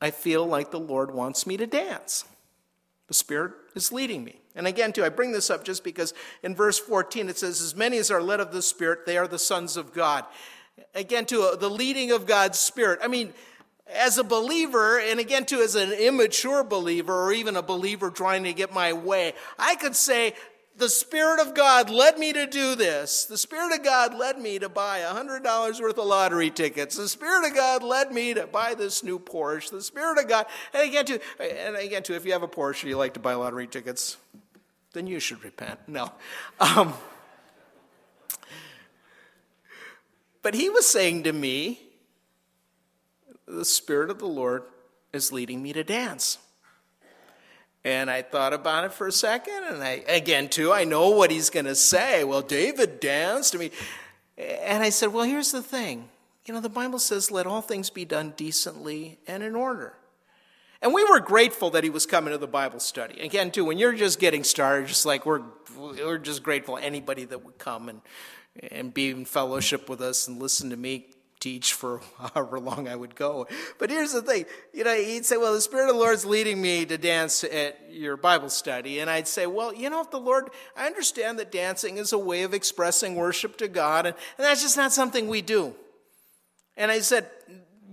[0.02, 2.26] I feel like the Lord wants me to dance.
[3.08, 4.40] The Spirit is leading me.
[4.56, 7.76] And again, too, I bring this up just because in verse 14 it says, As
[7.76, 10.26] many as are led of the Spirit, they are the sons of God.
[10.94, 13.00] Again, to uh, the leading of God's Spirit.
[13.04, 13.34] I mean,
[13.88, 18.44] as a believer, and again, too, as an immature believer, or even a believer trying
[18.44, 20.34] to get my way, I could say,
[20.78, 23.26] the Spirit of God led me to do this.
[23.26, 26.98] The Spirit of God led me to buy $100 worth of lottery tickets.
[26.98, 29.72] The Spirit of God led me to buy this new Porsche.
[29.72, 32.84] The Spirit of God, and again, too, and again, too, if you have a Porsche,
[32.84, 34.18] you like to buy lottery tickets,
[34.92, 35.80] then you should repent.
[35.88, 36.12] No.
[36.60, 36.94] Um,
[40.42, 41.85] but he was saying to me,
[43.48, 44.64] the Spirit of the Lord
[45.14, 46.38] is leading me to dance.
[47.84, 51.30] And I thought about it for a second, and I, again, too, I know what
[51.30, 52.24] he's going to say.
[52.24, 53.56] Well, David danced.
[53.56, 53.72] I mean,
[54.38, 56.10] and I said, well, here's the thing.
[56.48, 59.94] You know, the Bible says, let all things be done decently and in order.
[60.82, 63.20] And we were grateful that he was coming to the Bible study.
[63.22, 65.42] Again, too, when you're just getting started, just like we're,
[65.78, 68.02] we're just grateful anybody that would come and,
[68.72, 71.08] and be in fellowship with us and listen to me
[71.40, 73.48] teach for however long I would go.
[73.78, 76.62] But here's the thing, you know, he'd say, well, the Spirit of the Lord's leading
[76.62, 79.00] me to dance at your Bible study.
[79.00, 82.18] And I'd say, well, you know, if the Lord, I understand that dancing is a
[82.18, 85.76] way of expressing worship to God, and, and that's just not something we do.
[86.78, 87.30] And I said,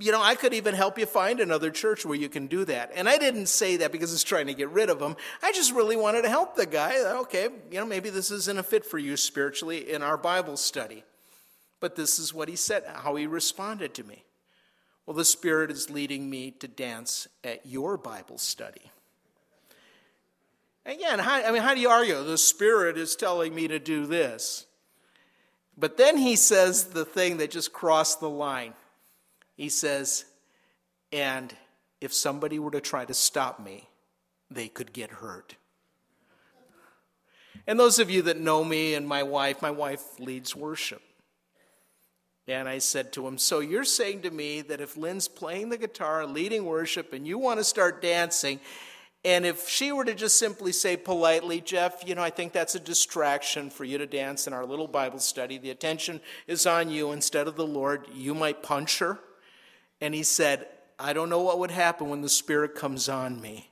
[0.01, 2.91] you know, I could even help you find another church where you can do that.
[2.95, 5.17] And I didn't say that because it's trying to get rid of him.
[5.43, 6.99] I just really wanted to help the guy.
[7.21, 11.05] Okay, you know, maybe this isn't a fit for you spiritually in our Bible study.
[11.83, 14.25] But this is what he said, how he responded to me.
[15.05, 18.93] Well, the Spirit is leading me to dance at your Bible study.
[20.87, 22.23] Again, how, I mean, how do you argue?
[22.23, 24.67] The Spirit is telling me to do this.
[25.77, 28.75] But then he says the thing that just crossed the line.
[29.57, 30.25] He says,
[31.13, 31.53] and
[32.01, 33.89] if somebody were to try to stop me,
[34.53, 35.57] they could get hurt.
[37.67, 41.03] And those of you that know me and my wife, my wife leads worship.
[42.49, 45.79] And I said to him, So you're saying to me that if Lynn's playing the
[45.79, 48.61] guitar, leading worship, and you want to start dancing,
[49.25, 52.75] and if she were to just simply say politely, Jeff, you know, I think that's
[52.75, 56.91] a distraction for you to dance in our little Bible study, the attention is on
[56.91, 59.21] you instead of the Lord, you might punch her?
[60.01, 60.67] And he said,
[60.99, 63.71] I don't know what would happen when the Spirit comes on me.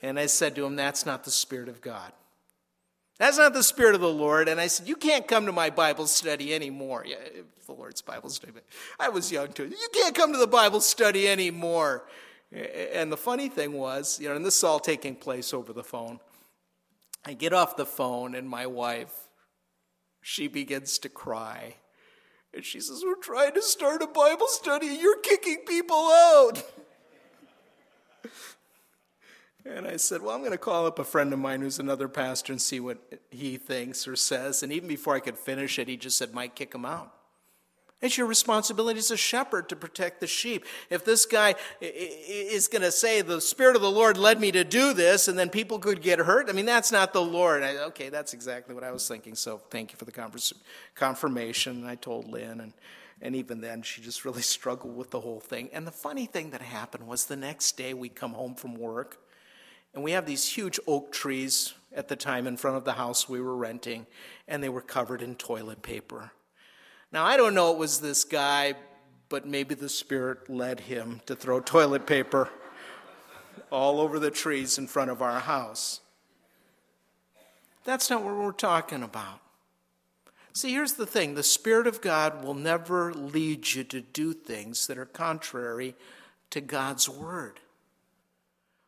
[0.00, 2.12] And I said to him, That's not the Spirit of God.
[3.18, 4.48] That's not the Spirit of the Lord.
[4.48, 7.04] And I said, You can't come to my Bible study anymore.
[7.06, 7.16] Yeah,
[7.66, 8.52] the Lord's Bible study,
[8.98, 9.66] I was young too.
[9.66, 12.04] You can't come to the Bible study anymore.
[12.52, 15.82] And the funny thing was, you know, and this is all taking place over the
[15.82, 16.20] phone.
[17.24, 19.28] I get off the phone, and my wife,
[20.22, 21.74] she begins to cry.
[22.54, 26.62] And she says, We're trying to start a Bible study, you're kicking people out.
[29.76, 32.08] And I said, Well, I'm going to call up a friend of mine who's another
[32.08, 32.96] pastor and see what
[33.30, 34.62] he thinks or says.
[34.62, 37.12] And even before I could finish it, he just said, Mike, kick him out.
[38.00, 40.64] It's your responsibility as a shepherd to protect the sheep.
[40.88, 44.64] If this guy is going to say, The Spirit of the Lord led me to
[44.64, 47.62] do this, and then people could get hurt, I mean, that's not the Lord.
[47.62, 49.34] I, okay, that's exactly what I was thinking.
[49.34, 50.54] So thank you for the
[50.94, 51.76] confirmation.
[51.76, 52.72] And I told Lynn, and,
[53.20, 55.68] and even then, she just really struggled with the whole thing.
[55.74, 59.18] And the funny thing that happened was the next day we come home from work
[59.96, 63.30] and we have these huge oak trees at the time in front of the house
[63.30, 64.06] we were renting,
[64.46, 66.32] and they were covered in toilet paper.
[67.10, 68.74] Now, I don't know it was this guy,
[69.30, 72.50] but maybe the Spirit led him to throw toilet paper
[73.72, 76.00] all over the trees in front of our house.
[77.84, 79.40] That's not what we're talking about.
[80.52, 84.88] See, here's the thing the Spirit of God will never lead you to do things
[84.88, 85.94] that are contrary
[86.50, 87.60] to God's Word.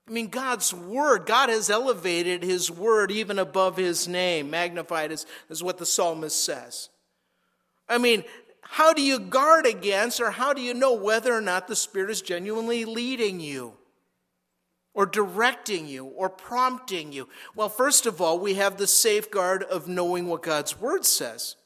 [0.08, 5.26] I mean, God's word, God has elevated his word even above his name, magnified as,
[5.50, 6.88] as what the psalmist says.
[7.88, 8.24] I mean,
[8.62, 12.10] how do you guard against or how do you know whether or not the Spirit
[12.10, 13.74] is genuinely leading you
[14.94, 17.28] or directing you or prompting you?
[17.54, 21.56] Well, first of all, we have the safeguard of knowing what God's word says.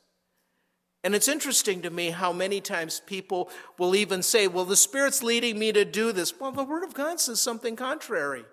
[1.04, 5.22] And it's interesting to me how many times people will even say, Well, the Spirit's
[5.22, 6.38] leading me to do this.
[6.38, 8.44] Well, the Word of God says something contrary.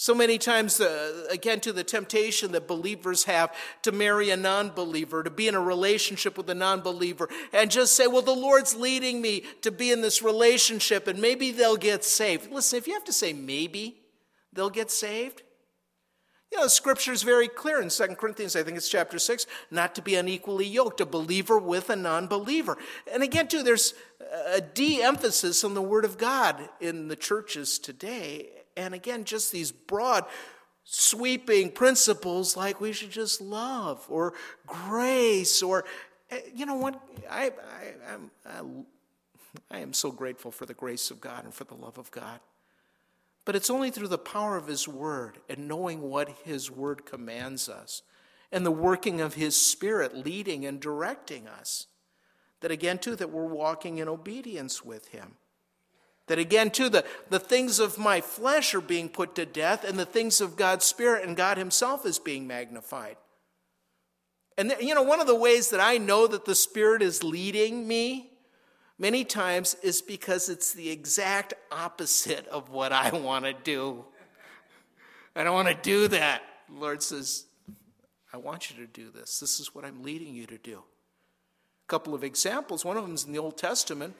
[0.00, 4.70] So many times, uh, again, to the temptation that believers have to marry a non
[4.70, 8.32] believer, to be in a relationship with a non believer, and just say, Well, the
[8.32, 12.50] Lord's leading me to be in this relationship, and maybe they'll get saved.
[12.50, 14.00] Listen, if you have to say maybe
[14.54, 15.42] they'll get saved,
[16.50, 19.94] you know, scripture is very clear in 2 Corinthians, I think it's chapter 6, not
[19.96, 22.78] to be unequally yoked, a believer with a non believer.
[23.12, 23.94] And again, too, there's
[24.46, 28.48] a de emphasis on the Word of God in the churches today.
[28.76, 30.24] And again, just these broad,
[30.84, 34.32] sweeping principles like we should just love or
[34.66, 35.84] grace or,
[36.54, 36.98] you know what?
[37.28, 37.52] I,
[38.06, 38.14] I,
[38.50, 38.60] I,
[39.70, 42.40] I am so grateful for the grace of God and for the love of God.
[43.48, 47.66] But it's only through the power of His Word and knowing what His Word commands
[47.66, 48.02] us
[48.52, 51.86] and the working of His Spirit leading and directing us
[52.60, 55.36] that again, too, that we're walking in obedience with Him.
[56.26, 59.98] That again, too, the, the things of my flesh are being put to death and
[59.98, 63.16] the things of God's Spirit and God Himself is being magnified.
[64.58, 67.88] And, you know, one of the ways that I know that the Spirit is leading
[67.88, 68.30] me
[68.98, 74.04] many times is because it's the exact opposite of what I want to do.
[75.36, 76.42] I don't want to do that.
[76.68, 77.44] The Lord says,
[78.32, 79.38] I want you to do this.
[79.38, 80.78] This is what I'm leading you to do.
[80.78, 82.84] A couple of examples.
[82.84, 84.14] One of them is in the Old Testament.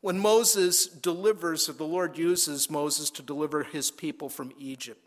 [0.00, 5.00] When Moses delivers, or the Lord uses Moses to deliver his people from Egypt,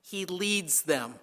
[0.00, 1.16] he leads them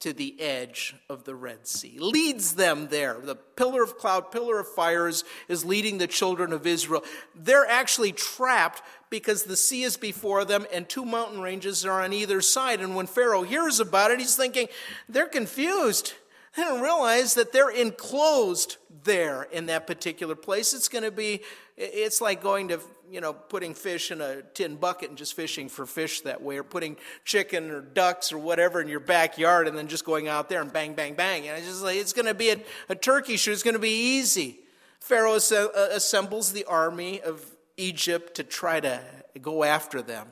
[0.00, 3.18] to the edge of the Red Sea, leads them there.
[3.20, 7.02] The pillar of cloud, pillar of fires is leading the children of Israel.
[7.34, 12.12] They're actually trapped because the sea is before them and two mountain ranges are on
[12.12, 12.80] either side.
[12.80, 14.68] And when Pharaoh hears about it, he's thinking,
[15.08, 16.12] they're confused.
[16.56, 20.74] They don't realize that they're enclosed there in that particular place.
[20.74, 21.42] It's going to be,
[21.76, 22.80] it's like going to
[23.10, 26.58] you know, putting fish in a tin bucket and just fishing for fish that way,
[26.58, 30.48] or putting chicken or ducks or whatever in your backyard and then just going out
[30.48, 31.48] there and bang, bang, bang.
[31.48, 33.52] And it's just like, it's going to be a, a turkey shoot.
[33.52, 34.60] It's going to be easy.
[35.00, 37.44] Pharaoh uh, assembles the army of
[37.76, 39.00] Egypt to try to
[39.40, 40.28] go after them.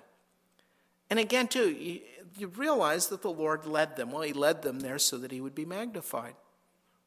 [1.11, 2.01] And again, too, you,
[2.37, 4.11] you realize that the Lord led them.
[4.11, 6.35] Well, He led them there so that He would be magnified.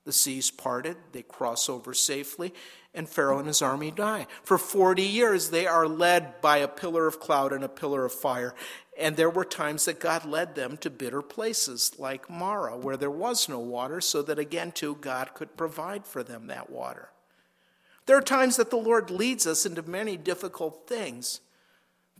[0.05, 2.53] The seas parted, they cross over safely,
[2.97, 4.25] and Pharaoh and his army die.
[4.43, 8.11] For 40 years, they are led by a pillar of cloud and a pillar of
[8.11, 8.55] fire.
[8.99, 13.11] And there were times that God led them to bitter places like Marah, where there
[13.11, 17.09] was no water, so that again, too, God could provide for them that water.
[18.07, 21.41] There are times that the Lord leads us into many difficult things,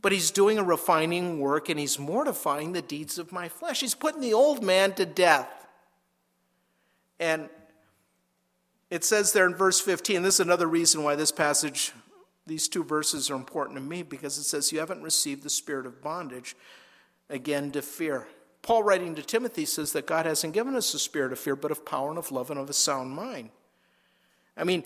[0.00, 3.80] but He's doing a refining work and He's mortifying the deeds of my flesh.
[3.80, 5.48] He's putting the old man to death.
[7.18, 7.48] And
[8.90, 11.92] it says there in verse 15, this is another reason why this passage,
[12.46, 15.86] these two verses are important to me, because it says, You haven't received the spirit
[15.86, 16.56] of bondage,
[17.28, 18.26] again, to fear.
[18.62, 21.70] Paul, writing to Timothy, says that God hasn't given us a spirit of fear, but
[21.70, 23.50] of power and of love and of a sound mind.
[24.56, 24.82] I mean,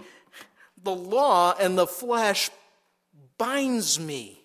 [0.83, 2.51] the law and the flesh
[3.39, 4.43] binds me.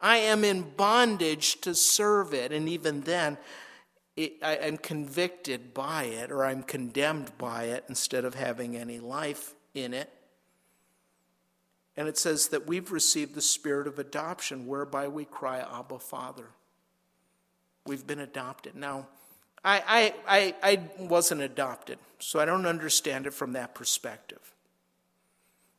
[0.00, 2.52] I am in bondage to serve it.
[2.52, 3.38] And even then,
[4.16, 9.00] it, I, am convicted by it or I'm condemned by it instead of having any
[9.00, 10.10] life in it.
[11.96, 16.48] And it says that we've received the spirit of adoption whereby we cry, Abba, Father.
[17.86, 18.74] We've been adopted.
[18.74, 19.06] Now,
[19.64, 24.54] I, I, I, I wasn't adopted, so I don't understand it from that perspective.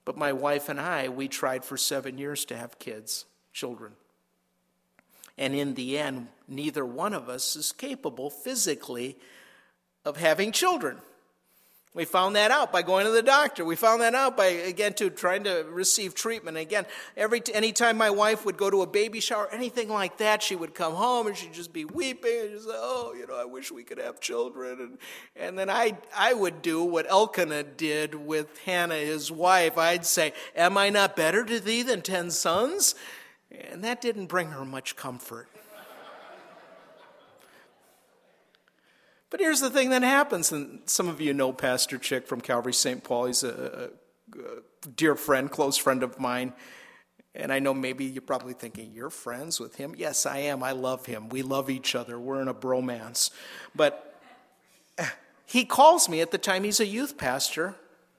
[0.05, 3.93] But my wife and I, we tried for seven years to have kids, children.
[5.38, 9.17] And in the end, neither one of us is capable physically
[10.05, 10.99] of having children.
[11.95, 13.63] We found that out by going to the doctor.
[13.63, 16.57] We found that out by, again, to trying to receive treatment.
[16.57, 20.57] Again, every anytime my wife would go to a baby shower, anything like that, she
[20.57, 23.45] would come home and she'd just be weeping and just say, "Oh, you know, I
[23.45, 24.97] wish we could have children." And,
[25.38, 29.77] and then I, I would do what Elkanah did with Hannah, his wife.
[29.77, 32.93] I'd say, "Am I not better to thee than ten sons?"
[33.52, 35.48] And that didn't bring her much comfort.
[39.30, 42.74] But here's the thing that happens, and some of you know Pastor Chick from Calvary
[42.74, 43.04] St.
[43.04, 43.26] Paul.
[43.26, 43.89] He's a,
[44.34, 44.39] a,
[44.96, 46.54] dear friend, close friend of mine.
[47.34, 49.93] And I know maybe you're probably thinking, you're friends with him?
[49.98, 50.64] Yes, I am.
[50.64, 51.28] I love him.
[51.28, 52.18] We love each other.
[52.18, 53.30] We're in a bromance.
[53.76, 54.22] But
[55.46, 57.76] he calls me at the time he's a youth pastor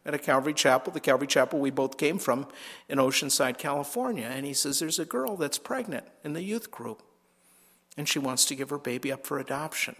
[0.06, 2.46] at a Calvary Chapel, the Calvary Chapel we both came from
[2.88, 4.26] in Oceanside, California.
[4.26, 7.02] And he says, There's a girl that's pregnant in the youth group,
[7.96, 9.96] and she wants to give her baby up for adoption.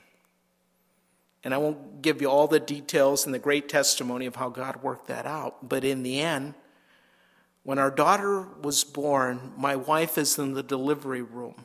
[1.43, 4.83] And I won't give you all the details and the great testimony of how God
[4.83, 6.55] worked that out, but in the end,
[7.63, 11.65] when our daughter was born, my wife is in the delivery room.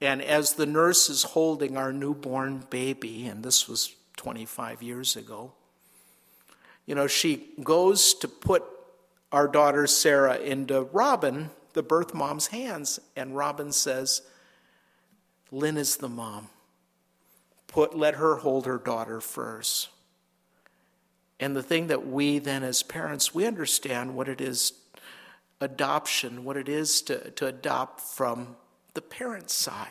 [0.00, 5.52] And as the nurse is holding our newborn baby, and this was 25 years ago,
[6.86, 8.64] you know, she goes to put
[9.30, 14.22] our daughter Sarah into Robin, the birth mom's hands, and Robin says,
[15.50, 16.48] Lynn is the mom.
[17.66, 19.88] Put, let her hold her daughter first.
[21.40, 24.74] And the thing that we then, as parents, we understand what it is
[25.60, 28.56] adoption, what it is to, to adopt from
[28.94, 29.88] the parent's side.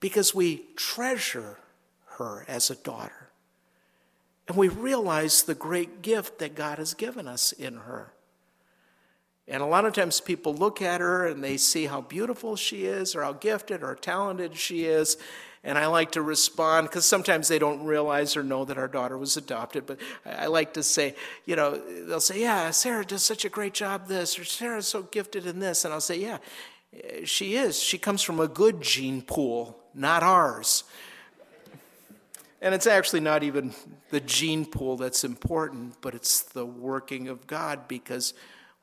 [0.00, 1.58] Because we treasure
[2.16, 3.27] her as a daughter.
[4.48, 8.12] And we realize the great gift that God has given us in her.
[9.46, 12.84] And a lot of times people look at her and they see how beautiful she
[12.84, 15.16] is, or how gifted or talented she is.
[15.64, 19.18] And I like to respond because sometimes they don't realize or know that our daughter
[19.18, 19.86] was adopted.
[19.86, 21.14] But I like to say,
[21.46, 21.76] you know,
[22.06, 25.58] they'll say, Yeah, Sarah does such a great job this, or Sarah's so gifted in
[25.58, 25.84] this.
[25.84, 26.38] And I'll say, Yeah,
[26.94, 27.78] eh, she is.
[27.78, 30.84] She comes from a good gene pool, not ours.
[32.60, 33.72] And it's actually not even
[34.10, 38.34] the gene pool that's important, but it's the working of God because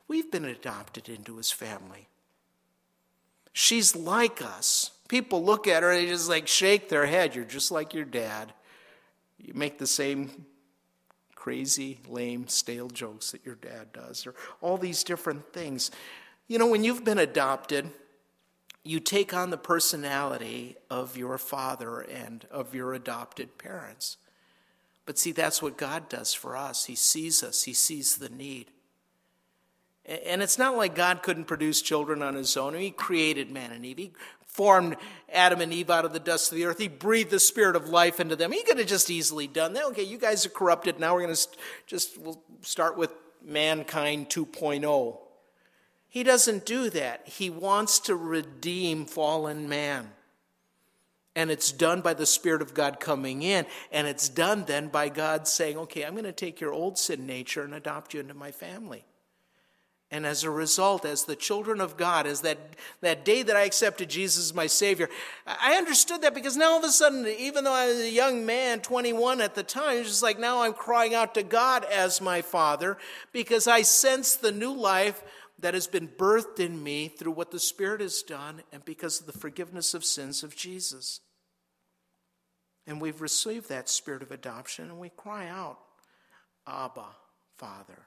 [0.08, 2.08] we've been adopted into his family.
[3.52, 4.92] She's like us.
[5.08, 7.34] People look at her and they just like shake their head.
[7.34, 8.52] You're just like your dad.
[9.38, 10.46] You make the same
[11.34, 15.90] crazy, lame, stale jokes that your dad does, or all these different things.
[16.48, 17.90] You know, when you've been adopted,
[18.86, 24.16] you take on the personality of your father and of your adopted parents.
[25.04, 26.86] But see, that's what God does for us.
[26.86, 28.70] He sees us, He sees the need.
[30.04, 32.74] And it's not like God couldn't produce children on His own.
[32.74, 33.98] He created man and Eve.
[33.98, 34.12] He
[34.46, 34.96] formed
[35.32, 36.78] Adam and Eve out of the dust of the earth.
[36.78, 38.52] He breathed the spirit of life into them.
[38.52, 39.84] He could have just easily done that.
[39.86, 41.00] Okay, you guys are corrupted.
[41.00, 41.48] Now we're going to
[41.86, 43.10] just we'll start with
[43.44, 45.18] mankind 2.0.
[46.08, 47.28] He doesn't do that.
[47.28, 50.10] He wants to redeem fallen man.
[51.34, 53.66] And it's done by the Spirit of God coming in.
[53.92, 57.26] And it's done then by God saying, okay, I'm going to take your old sin
[57.26, 59.04] nature and adopt you into my family.
[60.10, 62.58] And as a result, as the children of God, as that,
[63.00, 65.10] that day that I accepted Jesus as my Savior,
[65.46, 68.46] I understood that because now all of a sudden, even though I was a young
[68.46, 72.20] man, 21 at the time, it's just like now I'm crying out to God as
[72.20, 72.96] my Father
[73.32, 75.24] because I sense the new life
[75.58, 79.26] that has been birthed in me through what the Spirit has done and because of
[79.26, 81.20] the forgiveness of sins of Jesus.
[82.86, 85.78] And we've received that spirit of adoption and we cry out,
[86.66, 87.06] Abba,
[87.56, 88.06] Father.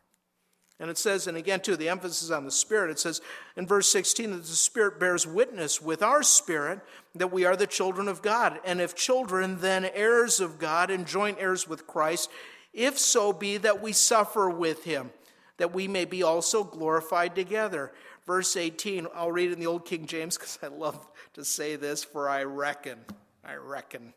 [0.79, 3.21] And it says, and again, too, the emphasis on the Spirit, it says
[3.57, 6.79] in verse 16 that the Spirit bears witness with our spirit
[7.15, 8.59] that we are the children of God.
[8.63, 12.29] And if children, then heirs of God and joint heirs with Christ,
[12.73, 15.11] if so be that we suffer with him,
[15.59, 17.91] that we may be also glorified together.
[18.25, 22.03] Verse 18, I'll read in the Old King James because I love to say this,
[22.03, 22.99] for I reckon,
[23.45, 24.13] I reckon.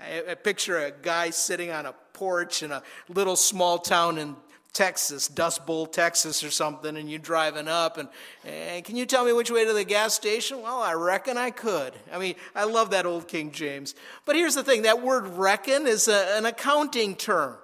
[0.00, 4.36] I, I picture a guy sitting on a porch in a little small town in
[4.72, 8.08] Texas, Dust Bowl, Texas, or something, and you're driving up, and,
[8.44, 10.62] and can you tell me which way to the gas station?
[10.62, 11.92] Well, I reckon I could.
[12.10, 13.94] I mean, I love that old King James.
[14.24, 17.56] But here's the thing that word reckon is a, an accounting term.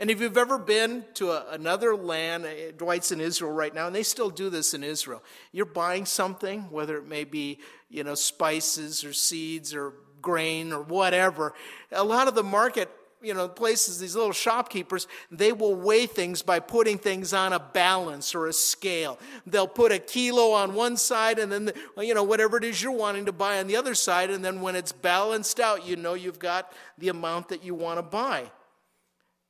[0.00, 3.88] And if you've ever been to a, another land, eh, Dwight's in Israel right now,
[3.88, 5.22] and they still do this in Israel.
[5.50, 7.58] You're buying something, whether it may be,
[7.90, 11.52] you know, spices or seeds or grain or whatever.
[11.90, 12.88] A lot of the market
[13.20, 17.58] you know, places, these little shopkeepers, they will weigh things by putting things on a
[17.58, 19.18] balance or a scale.
[19.46, 22.80] They'll put a kilo on one side and then, the, you know, whatever it is
[22.80, 24.30] you're wanting to buy on the other side.
[24.30, 27.98] And then when it's balanced out, you know you've got the amount that you want
[27.98, 28.50] to buy.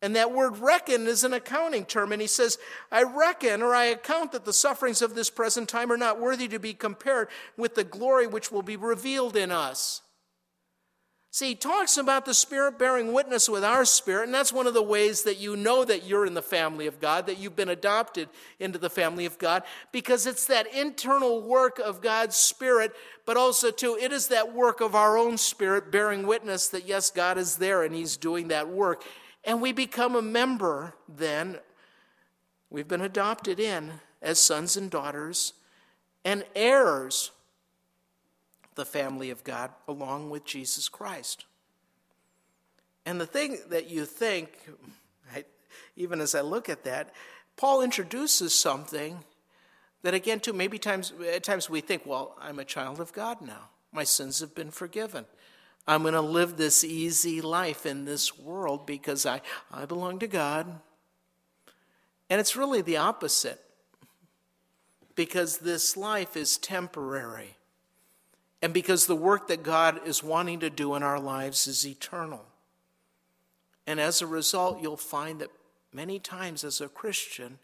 [0.01, 2.13] And that word reckon is an accounting term.
[2.13, 2.57] And he says,
[2.93, 6.47] I reckon or I account that the sufferings of this present time are not worthy
[6.49, 10.03] to be compared with the glory which will be revealed in us.
[11.31, 14.73] See, he talks about the Spirit bearing witness with our spirit, and that's one of
[14.73, 17.69] the ways that you know that you're in the family of God, that you've been
[17.69, 22.93] adopted into the family of God, because it's that internal work of God's Spirit,
[23.27, 27.11] but also, too, it is that work of our own spirit bearing witness that, yes,
[27.11, 29.05] God is there and He's doing that work.
[29.49, 31.59] And we become a member then,
[32.69, 35.55] we've been adopted in as sons and daughters
[36.23, 37.31] and heirs
[38.75, 41.47] the family of God along with Jesus Christ.
[43.07, 44.51] And the thing that you think,
[45.97, 47.15] even as I look at that,
[47.57, 49.25] Paul introduces something
[50.03, 53.41] that again too maybe times at times we think well i'm a child of god
[53.41, 53.71] now.
[53.91, 55.25] My sins have been forgiven
[55.89, 59.41] i'm going to live this easy life in this world because i
[59.73, 60.81] i belong to god
[62.31, 63.61] and it's really the opposite
[65.15, 67.57] because this life is temporary
[68.61, 72.45] and because the work that God is wanting to do in our lives is eternal.
[73.87, 75.51] And as a result, you'll find that
[75.93, 77.59] many times as a Christian,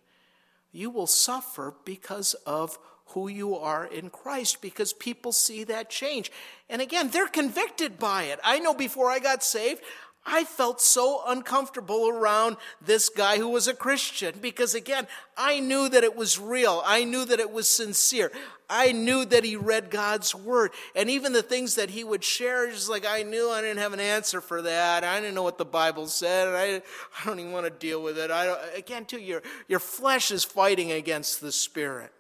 [0.73, 6.33] you will suffer because of who you are in Christ because people see that change.
[6.69, 8.41] And again, they're convicted by it.
[8.43, 9.83] I know before I got saved,
[10.27, 15.89] I felt so uncomfortable around this guy who was a Christian because, again, I knew
[15.91, 16.83] that it was real.
[16.87, 18.33] I knew that it was sincere.
[18.71, 20.71] I knew that he read God's word.
[20.97, 23.93] And even the things that he would share, just like I knew I didn't have
[23.93, 25.05] an answer for that.
[25.05, 26.49] I didn't know what the Bible said.
[26.49, 26.77] I,
[27.21, 28.31] I don't even want to deal with it.
[28.31, 32.11] I again, too, your, your flesh is fighting against the spirit.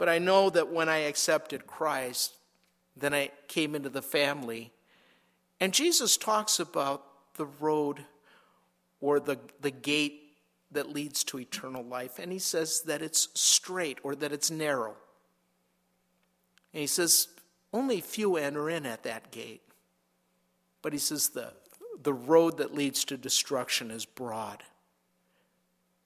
[0.00, 2.32] But I know that when I accepted Christ,
[2.96, 4.72] then I came into the family
[5.60, 8.06] and Jesus talks about the road
[9.02, 10.22] or the, the gate
[10.72, 14.96] that leads to eternal life, and he says that it's straight or that it's narrow.
[16.72, 17.28] And he says
[17.70, 19.60] only few enter in at that gate.
[20.80, 21.52] But he says the,
[22.02, 24.62] the road that leads to destruction is broad,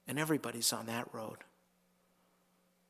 [0.09, 1.39] and everybody's on that road.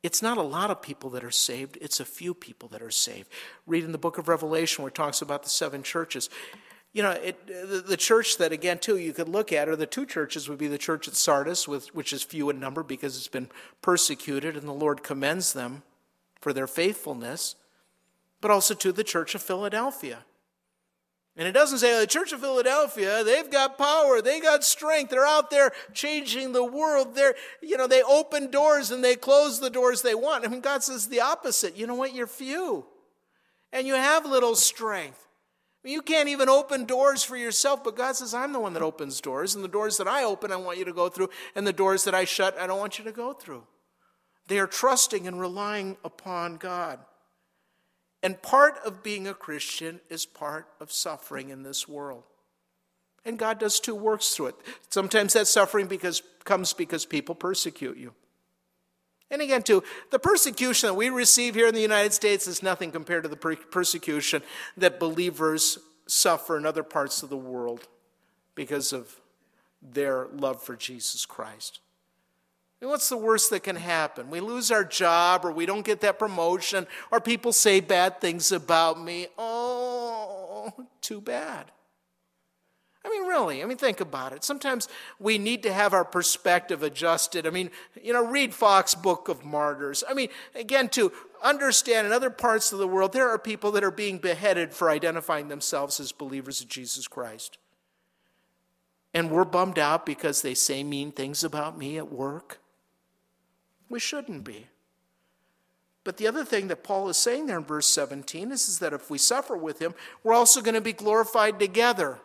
[0.05, 2.91] It's not a lot of people that are saved, it's a few people that are
[2.91, 3.27] saved.
[3.65, 6.29] Read in the book of Revelation where it talks about the seven churches.
[6.93, 7.47] You know, it,
[7.87, 10.67] the, church that, again, too, you could look at, or the two churches would be
[10.67, 13.49] the church at Sardis, with, which is few in number because it's been
[13.81, 15.81] persecuted, and the Lord commends them
[16.39, 17.55] for their faithfulness,
[18.41, 20.19] but also to the church of Philadelphia.
[21.37, 25.09] And it doesn't say oh, the Church of Philadelphia, they've got power, they got strength,
[25.09, 27.13] they're out there changing the world.
[27.13, 30.45] They're, you know, they open doors and they close the doors they want.
[30.45, 31.75] I mean, God says the opposite.
[31.75, 32.13] You know what?
[32.13, 32.85] You're few.
[33.73, 35.27] And you have little strength.
[35.83, 39.21] You can't even open doors for yourself, but God says, I'm the one that opens
[39.21, 39.53] doors.
[39.53, 41.29] And the doors that I open, I want you to go through.
[41.53, 43.63] And the doors that I shut, I don't want you to go through.
[44.47, 46.99] They are trusting and relying upon God.
[48.25, 52.23] And part of being a Christian is part of suffering in this world.
[53.23, 54.55] And God does two works through it.
[54.89, 58.15] Sometimes that suffering because, comes because people persecute you.
[59.29, 62.91] And again, too, the persecution that we receive here in the United States is nothing
[62.91, 64.41] compared to the persecution
[64.75, 67.87] that believers suffer in other parts of the world
[68.55, 69.21] because of
[69.83, 71.79] their love for Jesus Christ.
[72.81, 74.29] And what's the worst that can happen?
[74.29, 78.51] We lose our job, or we don't get that promotion, or people say bad things
[78.51, 79.27] about me.
[79.37, 81.71] Oh, too bad.
[83.05, 84.43] I mean, really, I mean, think about it.
[84.43, 84.87] Sometimes
[85.19, 87.45] we need to have our perspective adjusted.
[87.45, 87.69] I mean,
[88.01, 90.03] you know, read Fox's Book of Martyrs.
[90.09, 91.11] I mean, again, to
[91.43, 94.89] understand in other parts of the world, there are people that are being beheaded for
[94.89, 97.59] identifying themselves as believers of Jesus Christ.
[99.13, 102.59] And we're bummed out because they say mean things about me at work.
[103.89, 104.67] We shouldn't be.
[106.03, 108.93] But the other thing that Paul is saying there in verse 17 is, is that
[108.93, 112.19] if we suffer with him, we're also going to be glorified together.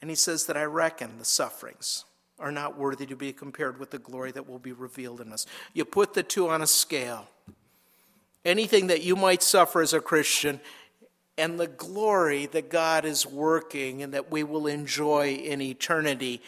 [0.00, 2.04] And he says that I reckon the sufferings
[2.40, 5.46] are not worthy to be compared with the glory that will be revealed in us.
[5.72, 7.28] You put the two on a scale.
[8.44, 10.60] Anything that you might suffer as a Christian
[11.36, 16.42] and the glory that God is working and that we will enjoy in eternity.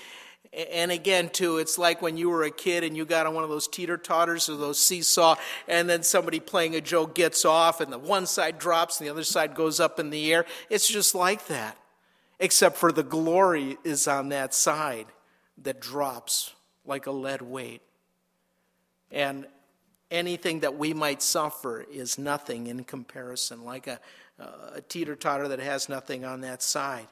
[0.53, 3.42] And again, too, it's like when you were a kid and you got on one
[3.42, 5.36] of those teeter totters or those seesaw,
[5.66, 9.11] and then somebody playing a joke gets off, and the one side drops and the
[9.11, 10.44] other side goes up in the air.
[10.68, 11.78] It's just like that
[12.42, 15.07] except for the glory is on that side
[15.62, 16.53] that drops
[16.84, 17.80] like a lead weight.
[19.12, 19.46] And
[20.11, 24.00] anything that we might suffer is nothing in comparison, like a,
[24.74, 27.07] a teeter totter that has nothing on that side.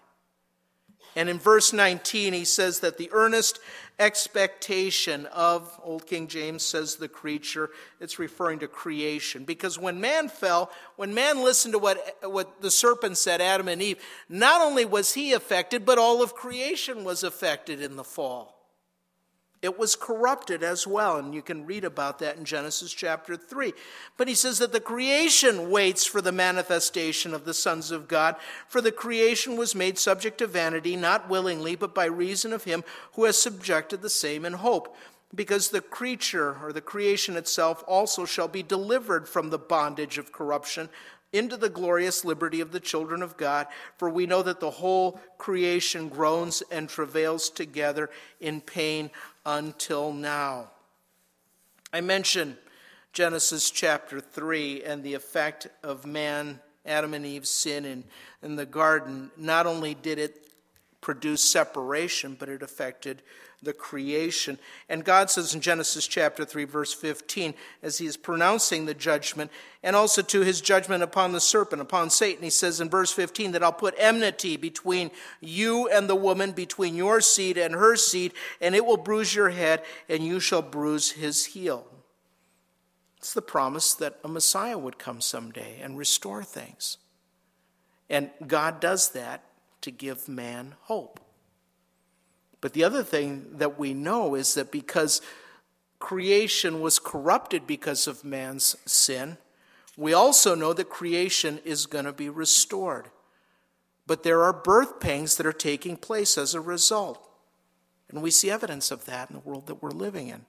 [1.17, 3.59] And in verse 19, he says that the earnest
[3.99, 7.71] expectation of, Old King James says the creature,
[8.01, 9.45] it's referring to creation.
[9.45, 13.83] Because when man fell, when man listened to what, what the serpent said, Adam and
[13.83, 13.99] Eve,
[14.29, 18.60] not only was he affected, but all of creation was affected in the fall
[19.63, 21.19] it was corrupted as well.
[21.19, 23.75] And you can read about that in Genesis chapter 3.
[24.17, 28.37] But he says that the creation waits for the manifestation of the sons of God.
[28.69, 32.85] For the creation was made subject to vanity, not willingly, but by reason of him
[33.15, 34.97] who has subjected the same in hope.
[35.35, 40.33] Because the creature or the creation itself also shall be delivered from the bondage of
[40.33, 40.89] corruption
[41.33, 43.67] into the glorious liberty of the children of God.
[43.99, 49.11] For we know that the whole creation groans and travails together in pain
[49.59, 50.71] until now.
[51.93, 52.57] I mentioned
[53.13, 58.05] Genesis chapter 3 and the effect of man, Adam and Eve's sin in,
[58.43, 59.31] in the garden.
[59.37, 60.50] Not only did it
[61.01, 63.23] produce separation, but it affected
[63.63, 64.59] the creation.
[64.89, 69.51] And God says in Genesis chapter 3, verse 15, as he is pronouncing the judgment,
[69.83, 73.53] and also to his judgment upon the serpent, upon Satan, he says in verse 15
[73.53, 78.33] that I'll put enmity between you and the woman, between your seed and her seed,
[78.61, 81.87] and it will bruise your head, and you shall bruise his heel.
[83.19, 86.97] It's the promise that a Messiah would come someday and restore things.
[88.09, 89.45] And God does that
[89.83, 91.21] to give man hope.
[92.61, 95.23] But the other thing that we know is that because
[95.99, 99.39] creation was corrupted because of man's sin,
[99.97, 103.09] we also know that creation is going to be restored.
[104.07, 107.27] But there are birth pangs that are taking place as a result.
[108.09, 110.47] And we see evidence of that in the world that we're living in.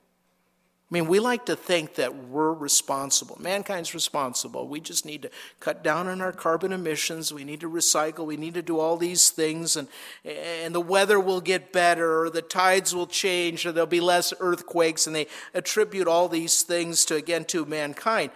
[0.91, 3.37] I mean, we like to think that we're responsible.
[3.39, 4.67] Mankind's responsible.
[4.67, 5.29] We just need to
[5.61, 7.33] cut down on our carbon emissions.
[7.33, 8.25] We need to recycle.
[8.25, 9.87] We need to do all these things, and,
[10.25, 14.33] and the weather will get better, or the tides will change, or there'll be less
[14.41, 18.31] earthquakes, and they attribute all these things to, again, to mankind.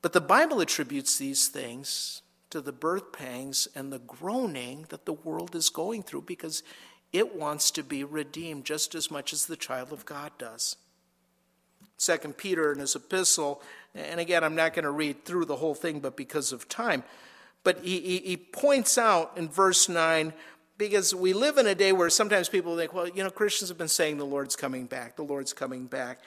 [0.00, 5.12] But the Bible attributes these things to the birth pangs and the groaning that the
[5.12, 6.62] world is going through because
[7.12, 10.76] it wants to be redeemed just as much as the child of God does.
[12.02, 13.62] Second Peter in his epistle,
[13.94, 17.04] and again, I'm not going to read through the whole thing, but because of time.
[17.64, 20.32] But he, he, he points out in verse 9,
[20.78, 23.78] because we live in a day where sometimes people think, well, you know, Christians have
[23.78, 26.20] been saying the Lord's coming back, the Lord's coming back.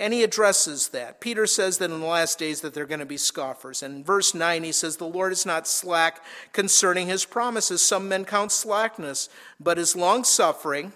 [0.00, 1.20] And he addresses that.
[1.20, 3.82] Peter says that in the last days that they're going to be scoffers.
[3.82, 6.22] And in verse 9 he says, The Lord is not slack
[6.52, 7.82] concerning his promises.
[7.82, 9.28] Some men count slackness,
[9.58, 10.92] but is long suffering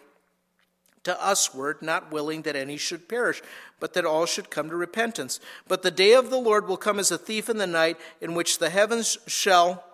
[1.04, 3.42] to usward, not willing that any should perish,
[3.80, 5.40] but that all should come to repentance.
[5.66, 8.34] But the day of the Lord will come as a thief in the night, in
[8.34, 9.84] which the heavens shall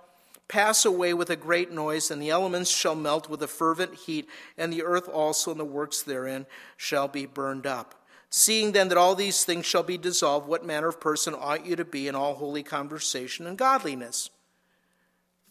[0.48, 4.28] pass away with a great noise, and the elements shall melt with a fervent heat,
[4.56, 6.46] and the earth also and the works therein
[6.76, 7.94] shall be burned up.
[8.30, 11.76] Seeing then that all these things shall be dissolved, what manner of person ought you
[11.76, 14.30] to be in all holy conversation and godliness?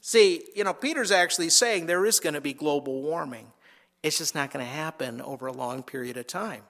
[0.01, 3.47] See, you know, Peter's actually saying there is going to be global warming.
[4.07, 6.61] It's just not going to happen over a long period of time.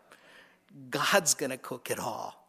[0.89, 2.43] God's going to cook it all.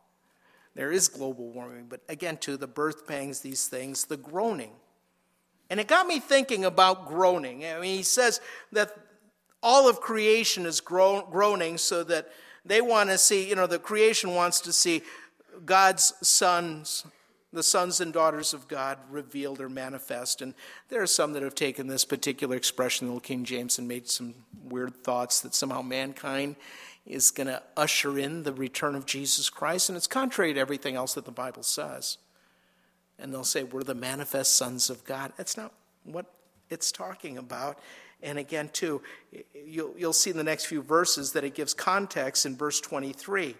[0.74, 4.70] There is global warming, but again, too, the birth pangs, these things, the groaning.
[5.68, 7.66] And it got me thinking about groaning.
[7.66, 8.40] I mean, he says
[8.72, 8.96] that
[9.62, 12.28] all of creation is groaning so that
[12.64, 15.02] they want to see, you know, the creation wants to see
[15.66, 17.04] God's sons,
[17.52, 20.42] the sons and daughters of God revealed or manifest.
[20.42, 20.54] And
[20.88, 24.08] there are some that have taken this particular expression, the Old King James, and made
[24.08, 24.34] some
[24.64, 26.56] weird thoughts that somehow mankind
[27.06, 29.88] is going to usher in the return of Jesus Christ.
[29.88, 32.18] And it's contrary to everything else that the Bible says.
[33.18, 35.32] And they'll say, We're the manifest sons of God.
[35.36, 35.72] That's not
[36.04, 36.26] what
[36.68, 37.78] it's talking about.
[38.22, 39.00] And again, too,
[39.54, 43.54] you'll, you'll see in the next few verses that it gives context in verse 23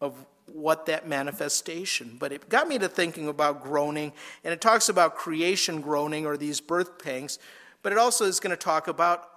[0.00, 2.16] of what that manifestation.
[2.18, 4.12] But it got me to thinking about groaning,
[4.44, 7.38] and it talks about creation groaning or these birth pangs,
[7.82, 9.28] but it also is going to talk about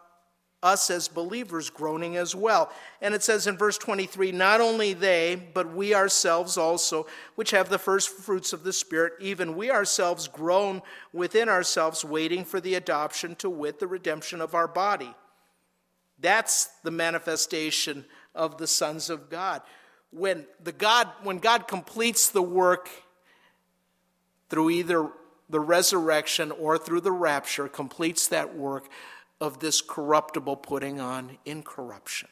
[0.66, 2.72] us as believers groaning as well.
[3.02, 7.06] And it says in verse 23 not only they, but we ourselves also,
[7.36, 10.82] which have the first fruits of the Spirit, even we ourselves groan
[11.14, 15.14] within ourselves, waiting for the adoption to wit the redemption of our body.
[16.18, 19.62] That's the manifestation of the sons of God.
[20.12, 22.90] When, the God, when God completes the work
[24.50, 25.10] through either
[25.50, 28.90] the resurrection or through the rapture, completes that work,
[29.42, 32.30] of this corruptible putting on incorruption.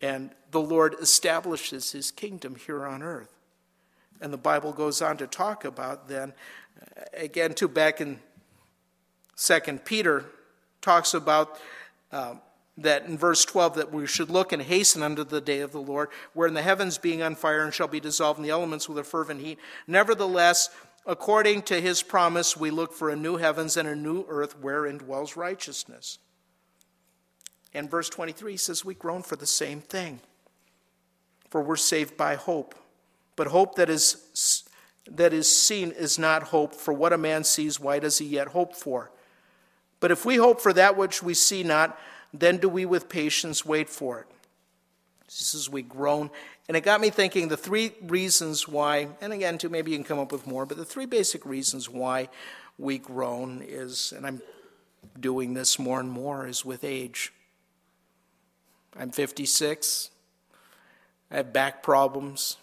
[0.00, 3.34] And the Lord establishes his kingdom here on earth.
[4.20, 6.34] And the Bible goes on to talk about then,
[6.80, 8.18] uh, again, too, back in
[9.34, 10.26] Second Peter,
[10.80, 11.58] talks about
[12.12, 12.34] uh,
[12.78, 15.80] that in verse 12 that we should look and hasten unto the day of the
[15.80, 18.98] Lord, wherein the heavens being on fire and shall be dissolved in the elements with
[18.98, 19.58] a fervent heat.
[19.86, 20.70] Nevertheless,
[21.08, 24.98] According to his promise, we look for a new heavens and a new earth wherein
[24.98, 26.18] dwells righteousness.
[27.72, 30.20] And verse 23 says, We groan for the same thing,
[31.48, 32.74] for we're saved by hope.
[33.36, 34.68] But hope that is,
[35.10, 38.48] that is seen is not hope, for what a man sees, why does he yet
[38.48, 39.10] hope for?
[40.00, 41.98] But if we hope for that which we see not,
[42.32, 44.26] then do we with patience wait for it.
[45.26, 46.30] This is we groan
[46.68, 50.04] and it got me thinking the three reasons why, and again, too, maybe you can
[50.04, 52.28] come up with more, but the three basic reasons why
[52.76, 54.42] we groan is, and I'm
[55.18, 57.32] doing this more and more, is with age.
[58.98, 60.10] I'm 56.
[61.30, 62.58] I have back problems,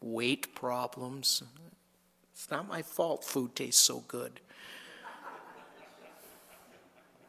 [0.00, 1.42] weight problems.
[2.32, 4.40] It's not my fault food tastes so good.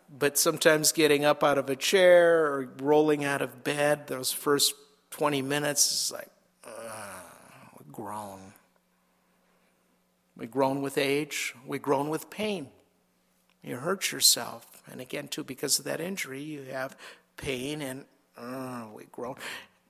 [0.10, 4.74] But sometimes getting up out of a chair or rolling out of bed, those first
[5.12, 6.30] 20 minutes is like,
[6.66, 7.20] uh,
[7.78, 8.54] we've grown.
[10.38, 12.70] We've grown with age, we've grown with pain.
[13.64, 14.82] You hurt yourself.
[14.90, 16.96] And again, too, because of that injury, you have
[17.36, 18.06] pain and
[18.38, 19.36] uh, we've grown.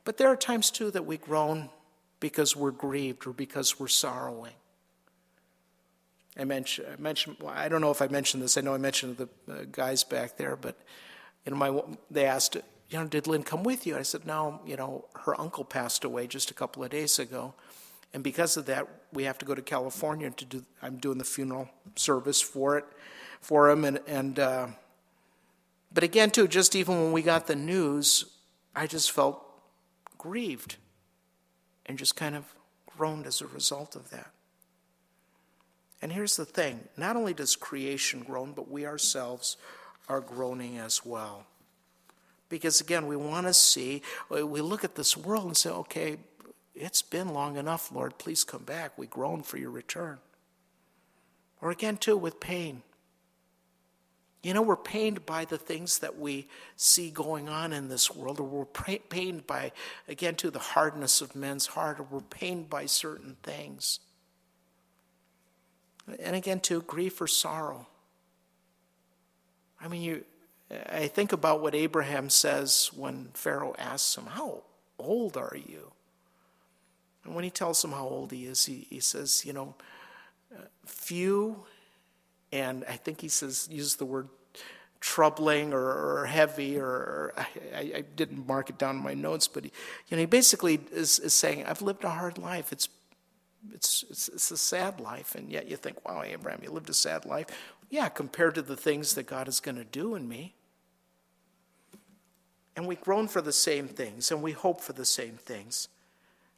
[0.04, 1.70] But there are times, too, that we groan
[2.20, 4.54] because we're grieved or because we're sorrowing.
[6.38, 8.58] I mentioned, I mentioned well, I don't know if I mentioned this.
[8.58, 10.78] I know I mentioned the guys back there, but
[11.46, 11.82] you know, my,
[12.12, 12.56] they asked,
[12.90, 13.98] you know, did Lynn come with you?
[13.98, 17.54] I said, no, you know, her uncle passed away just a couple of days ago.
[18.14, 21.24] And because of that, we have to go to California to do, I'm doing the
[21.24, 22.86] funeral service for it,
[23.42, 23.84] for him.
[23.84, 24.68] And, and uh,
[25.94, 28.26] but again, too, just even when we got the news,
[28.76, 29.44] I just felt
[30.18, 30.78] grieved
[31.86, 32.46] and just kind of
[32.86, 34.32] groaned as a result of that.
[36.02, 39.58] And here's the thing not only does creation groan, but we ourselves
[40.08, 41.46] are groaning as well.
[42.50, 46.18] Because again, we want to see, we look at this world and say, okay,
[46.74, 48.98] it's been long enough, Lord, please come back.
[48.98, 50.20] We groan for your return.
[51.60, 52.84] Or again, too, with pain.
[54.44, 58.40] You know, we're pained by the things that we see going on in this world,
[58.40, 59.72] or we're pained by,
[60.08, 64.00] again, to the hardness of men's heart, or we're pained by certain things.
[66.20, 67.88] And again, to grief or sorrow.
[69.80, 70.26] I mean, you,
[70.90, 74.64] I think about what Abraham says when Pharaoh asks him, How
[74.98, 75.92] old are you?
[77.24, 79.76] And when he tells him how old he is, he, he says, You know,
[80.86, 81.64] few,
[82.52, 84.30] and I think he says, use the word
[85.00, 87.34] troubling or, or heavy, or, or
[87.76, 89.72] I, I, didn't mark it down in my notes, but he,
[90.08, 92.72] you know, he basically is, is saying, I've lived a hard life.
[92.72, 92.90] It's,
[93.74, 95.36] it's, it's, it's a sad life.
[95.36, 97.48] And yet you think, wow, Abraham, you lived a sad life.
[97.90, 100.56] Yeah, compared to the things that God is going to do in me.
[102.76, 105.88] And we groan for the same things and we hope for the same things.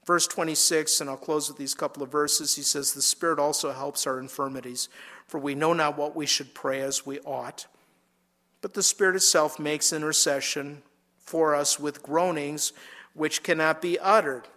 [0.05, 2.55] Verse 26, and I'll close with these couple of verses.
[2.55, 4.89] He says, The Spirit also helps our infirmities,
[5.27, 7.67] for we know not what we should pray as we ought.
[8.61, 10.81] But the Spirit itself makes intercession
[11.19, 12.73] for us with groanings
[13.13, 14.47] which cannot be uttered.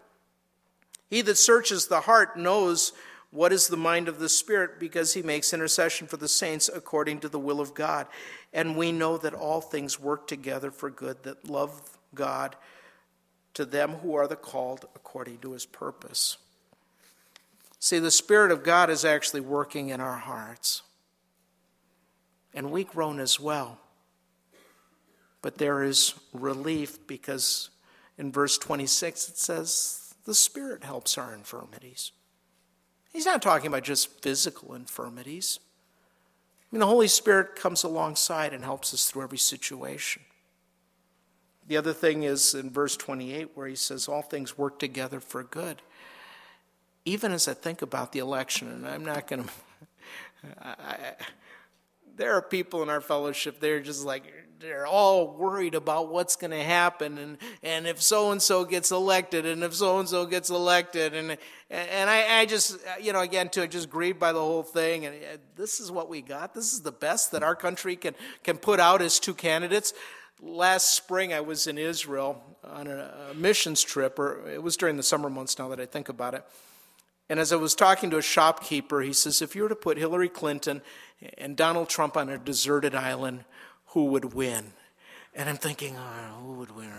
[1.13, 2.95] He that searches the heart knows
[3.31, 7.21] what is the mind of the Spirit because he makes intercession for the saints according
[7.21, 8.07] to the will of God.
[8.55, 12.57] And we know that all things work together for good that love God
[13.53, 16.39] to them who are the called according to his purpose.
[17.79, 20.81] See, the Spirit of God is actually working in our hearts.
[22.55, 23.77] And we groan as well.
[25.43, 27.69] But there is relief because
[28.17, 32.13] in verse 26 it says, the Spirit helps our infirmities.
[33.13, 35.61] He's not talking about just physical infirmities.
[35.61, 40.23] I mean, the Holy Spirit comes alongside and helps us through every situation.
[41.67, 45.43] The other thing is in verse 28 where he says, All things work together for
[45.43, 45.83] good.
[47.05, 49.45] Even as I think about the election, and I'm not going
[50.43, 51.17] to.
[52.17, 54.25] There are people in our fellowship, they're just like,
[54.63, 58.93] they're all worried about what's going to happen and, and if so and so gets
[58.93, 61.37] elected and if so and so gets elected and
[61.69, 65.17] and I, I just you know again to just grieved by the whole thing and
[65.17, 66.55] uh, this is what we got.
[66.55, 69.93] This is the best that our country can can put out as two candidates.
[70.41, 74.97] Last spring I was in Israel on a, a missions trip or it was during
[74.97, 76.45] the summer months now that I think about it.
[77.29, 79.97] And as I was talking to a shopkeeper, he says, if you were to put
[79.97, 80.83] Hillary Clinton
[81.39, 83.45] and Donald Trump on a deserted island,
[83.93, 84.73] who would win?
[85.35, 86.93] And I'm thinking, oh, who would win?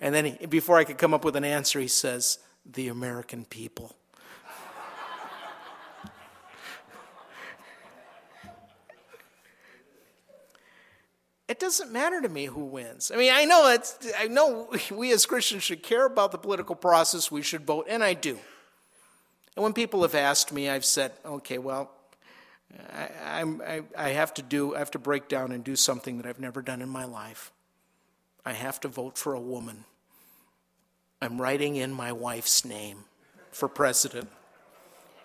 [0.00, 3.44] And then he, before I could come up with an answer, he says, the American
[3.44, 3.94] people.
[11.48, 13.10] it doesn't matter to me who wins.
[13.12, 16.74] I mean, I know it's, I know we as Christians should care about the political
[16.74, 17.30] process.
[17.30, 18.38] We should vote, and I do.
[19.56, 21.90] And when people have asked me, I've said, okay, well,
[22.92, 26.26] I, I, I have to do, I have to break down and do something that
[26.26, 27.52] I've never done in my life.
[28.44, 29.84] I have to vote for a woman.
[31.20, 33.04] I'm writing in my wife's name
[33.50, 34.28] for president.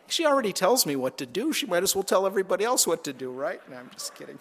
[0.08, 1.54] She already tells me what to do.
[1.54, 3.62] She might as well tell everybody else what to do, right?
[3.70, 4.40] No, I'm just kidding.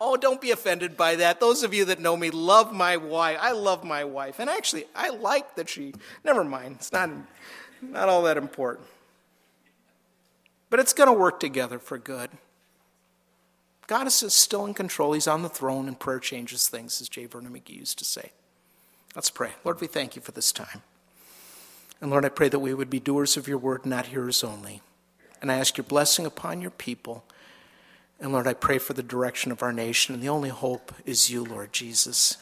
[0.00, 1.40] Oh, don't be offended by that.
[1.40, 3.38] Those of you that know me love my wife.
[3.40, 4.38] I love my wife.
[4.38, 5.92] And actually, I like that she,
[6.24, 7.10] never mind, it's not,
[7.82, 8.86] not all that important.
[10.70, 12.30] But it's going to work together for good.
[13.86, 15.14] God is still in control.
[15.14, 17.24] He's on the throne, and prayer changes things, as J.
[17.24, 18.32] Vernon McGee used to say.
[19.14, 19.52] Let's pray.
[19.64, 20.82] Lord, we thank you for this time.
[22.00, 24.82] And Lord, I pray that we would be doers of your word, not hearers only.
[25.40, 27.24] And I ask your blessing upon your people.
[28.20, 30.14] And Lord, I pray for the direction of our nation.
[30.14, 32.36] And the only hope is you, Lord Jesus.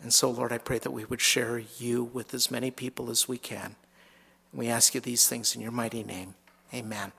[0.00, 3.26] And so, Lord, I pray that we would share you with as many people as
[3.26, 3.74] we can.
[4.52, 6.34] We ask you these things in your mighty name.
[6.74, 7.12] Amen.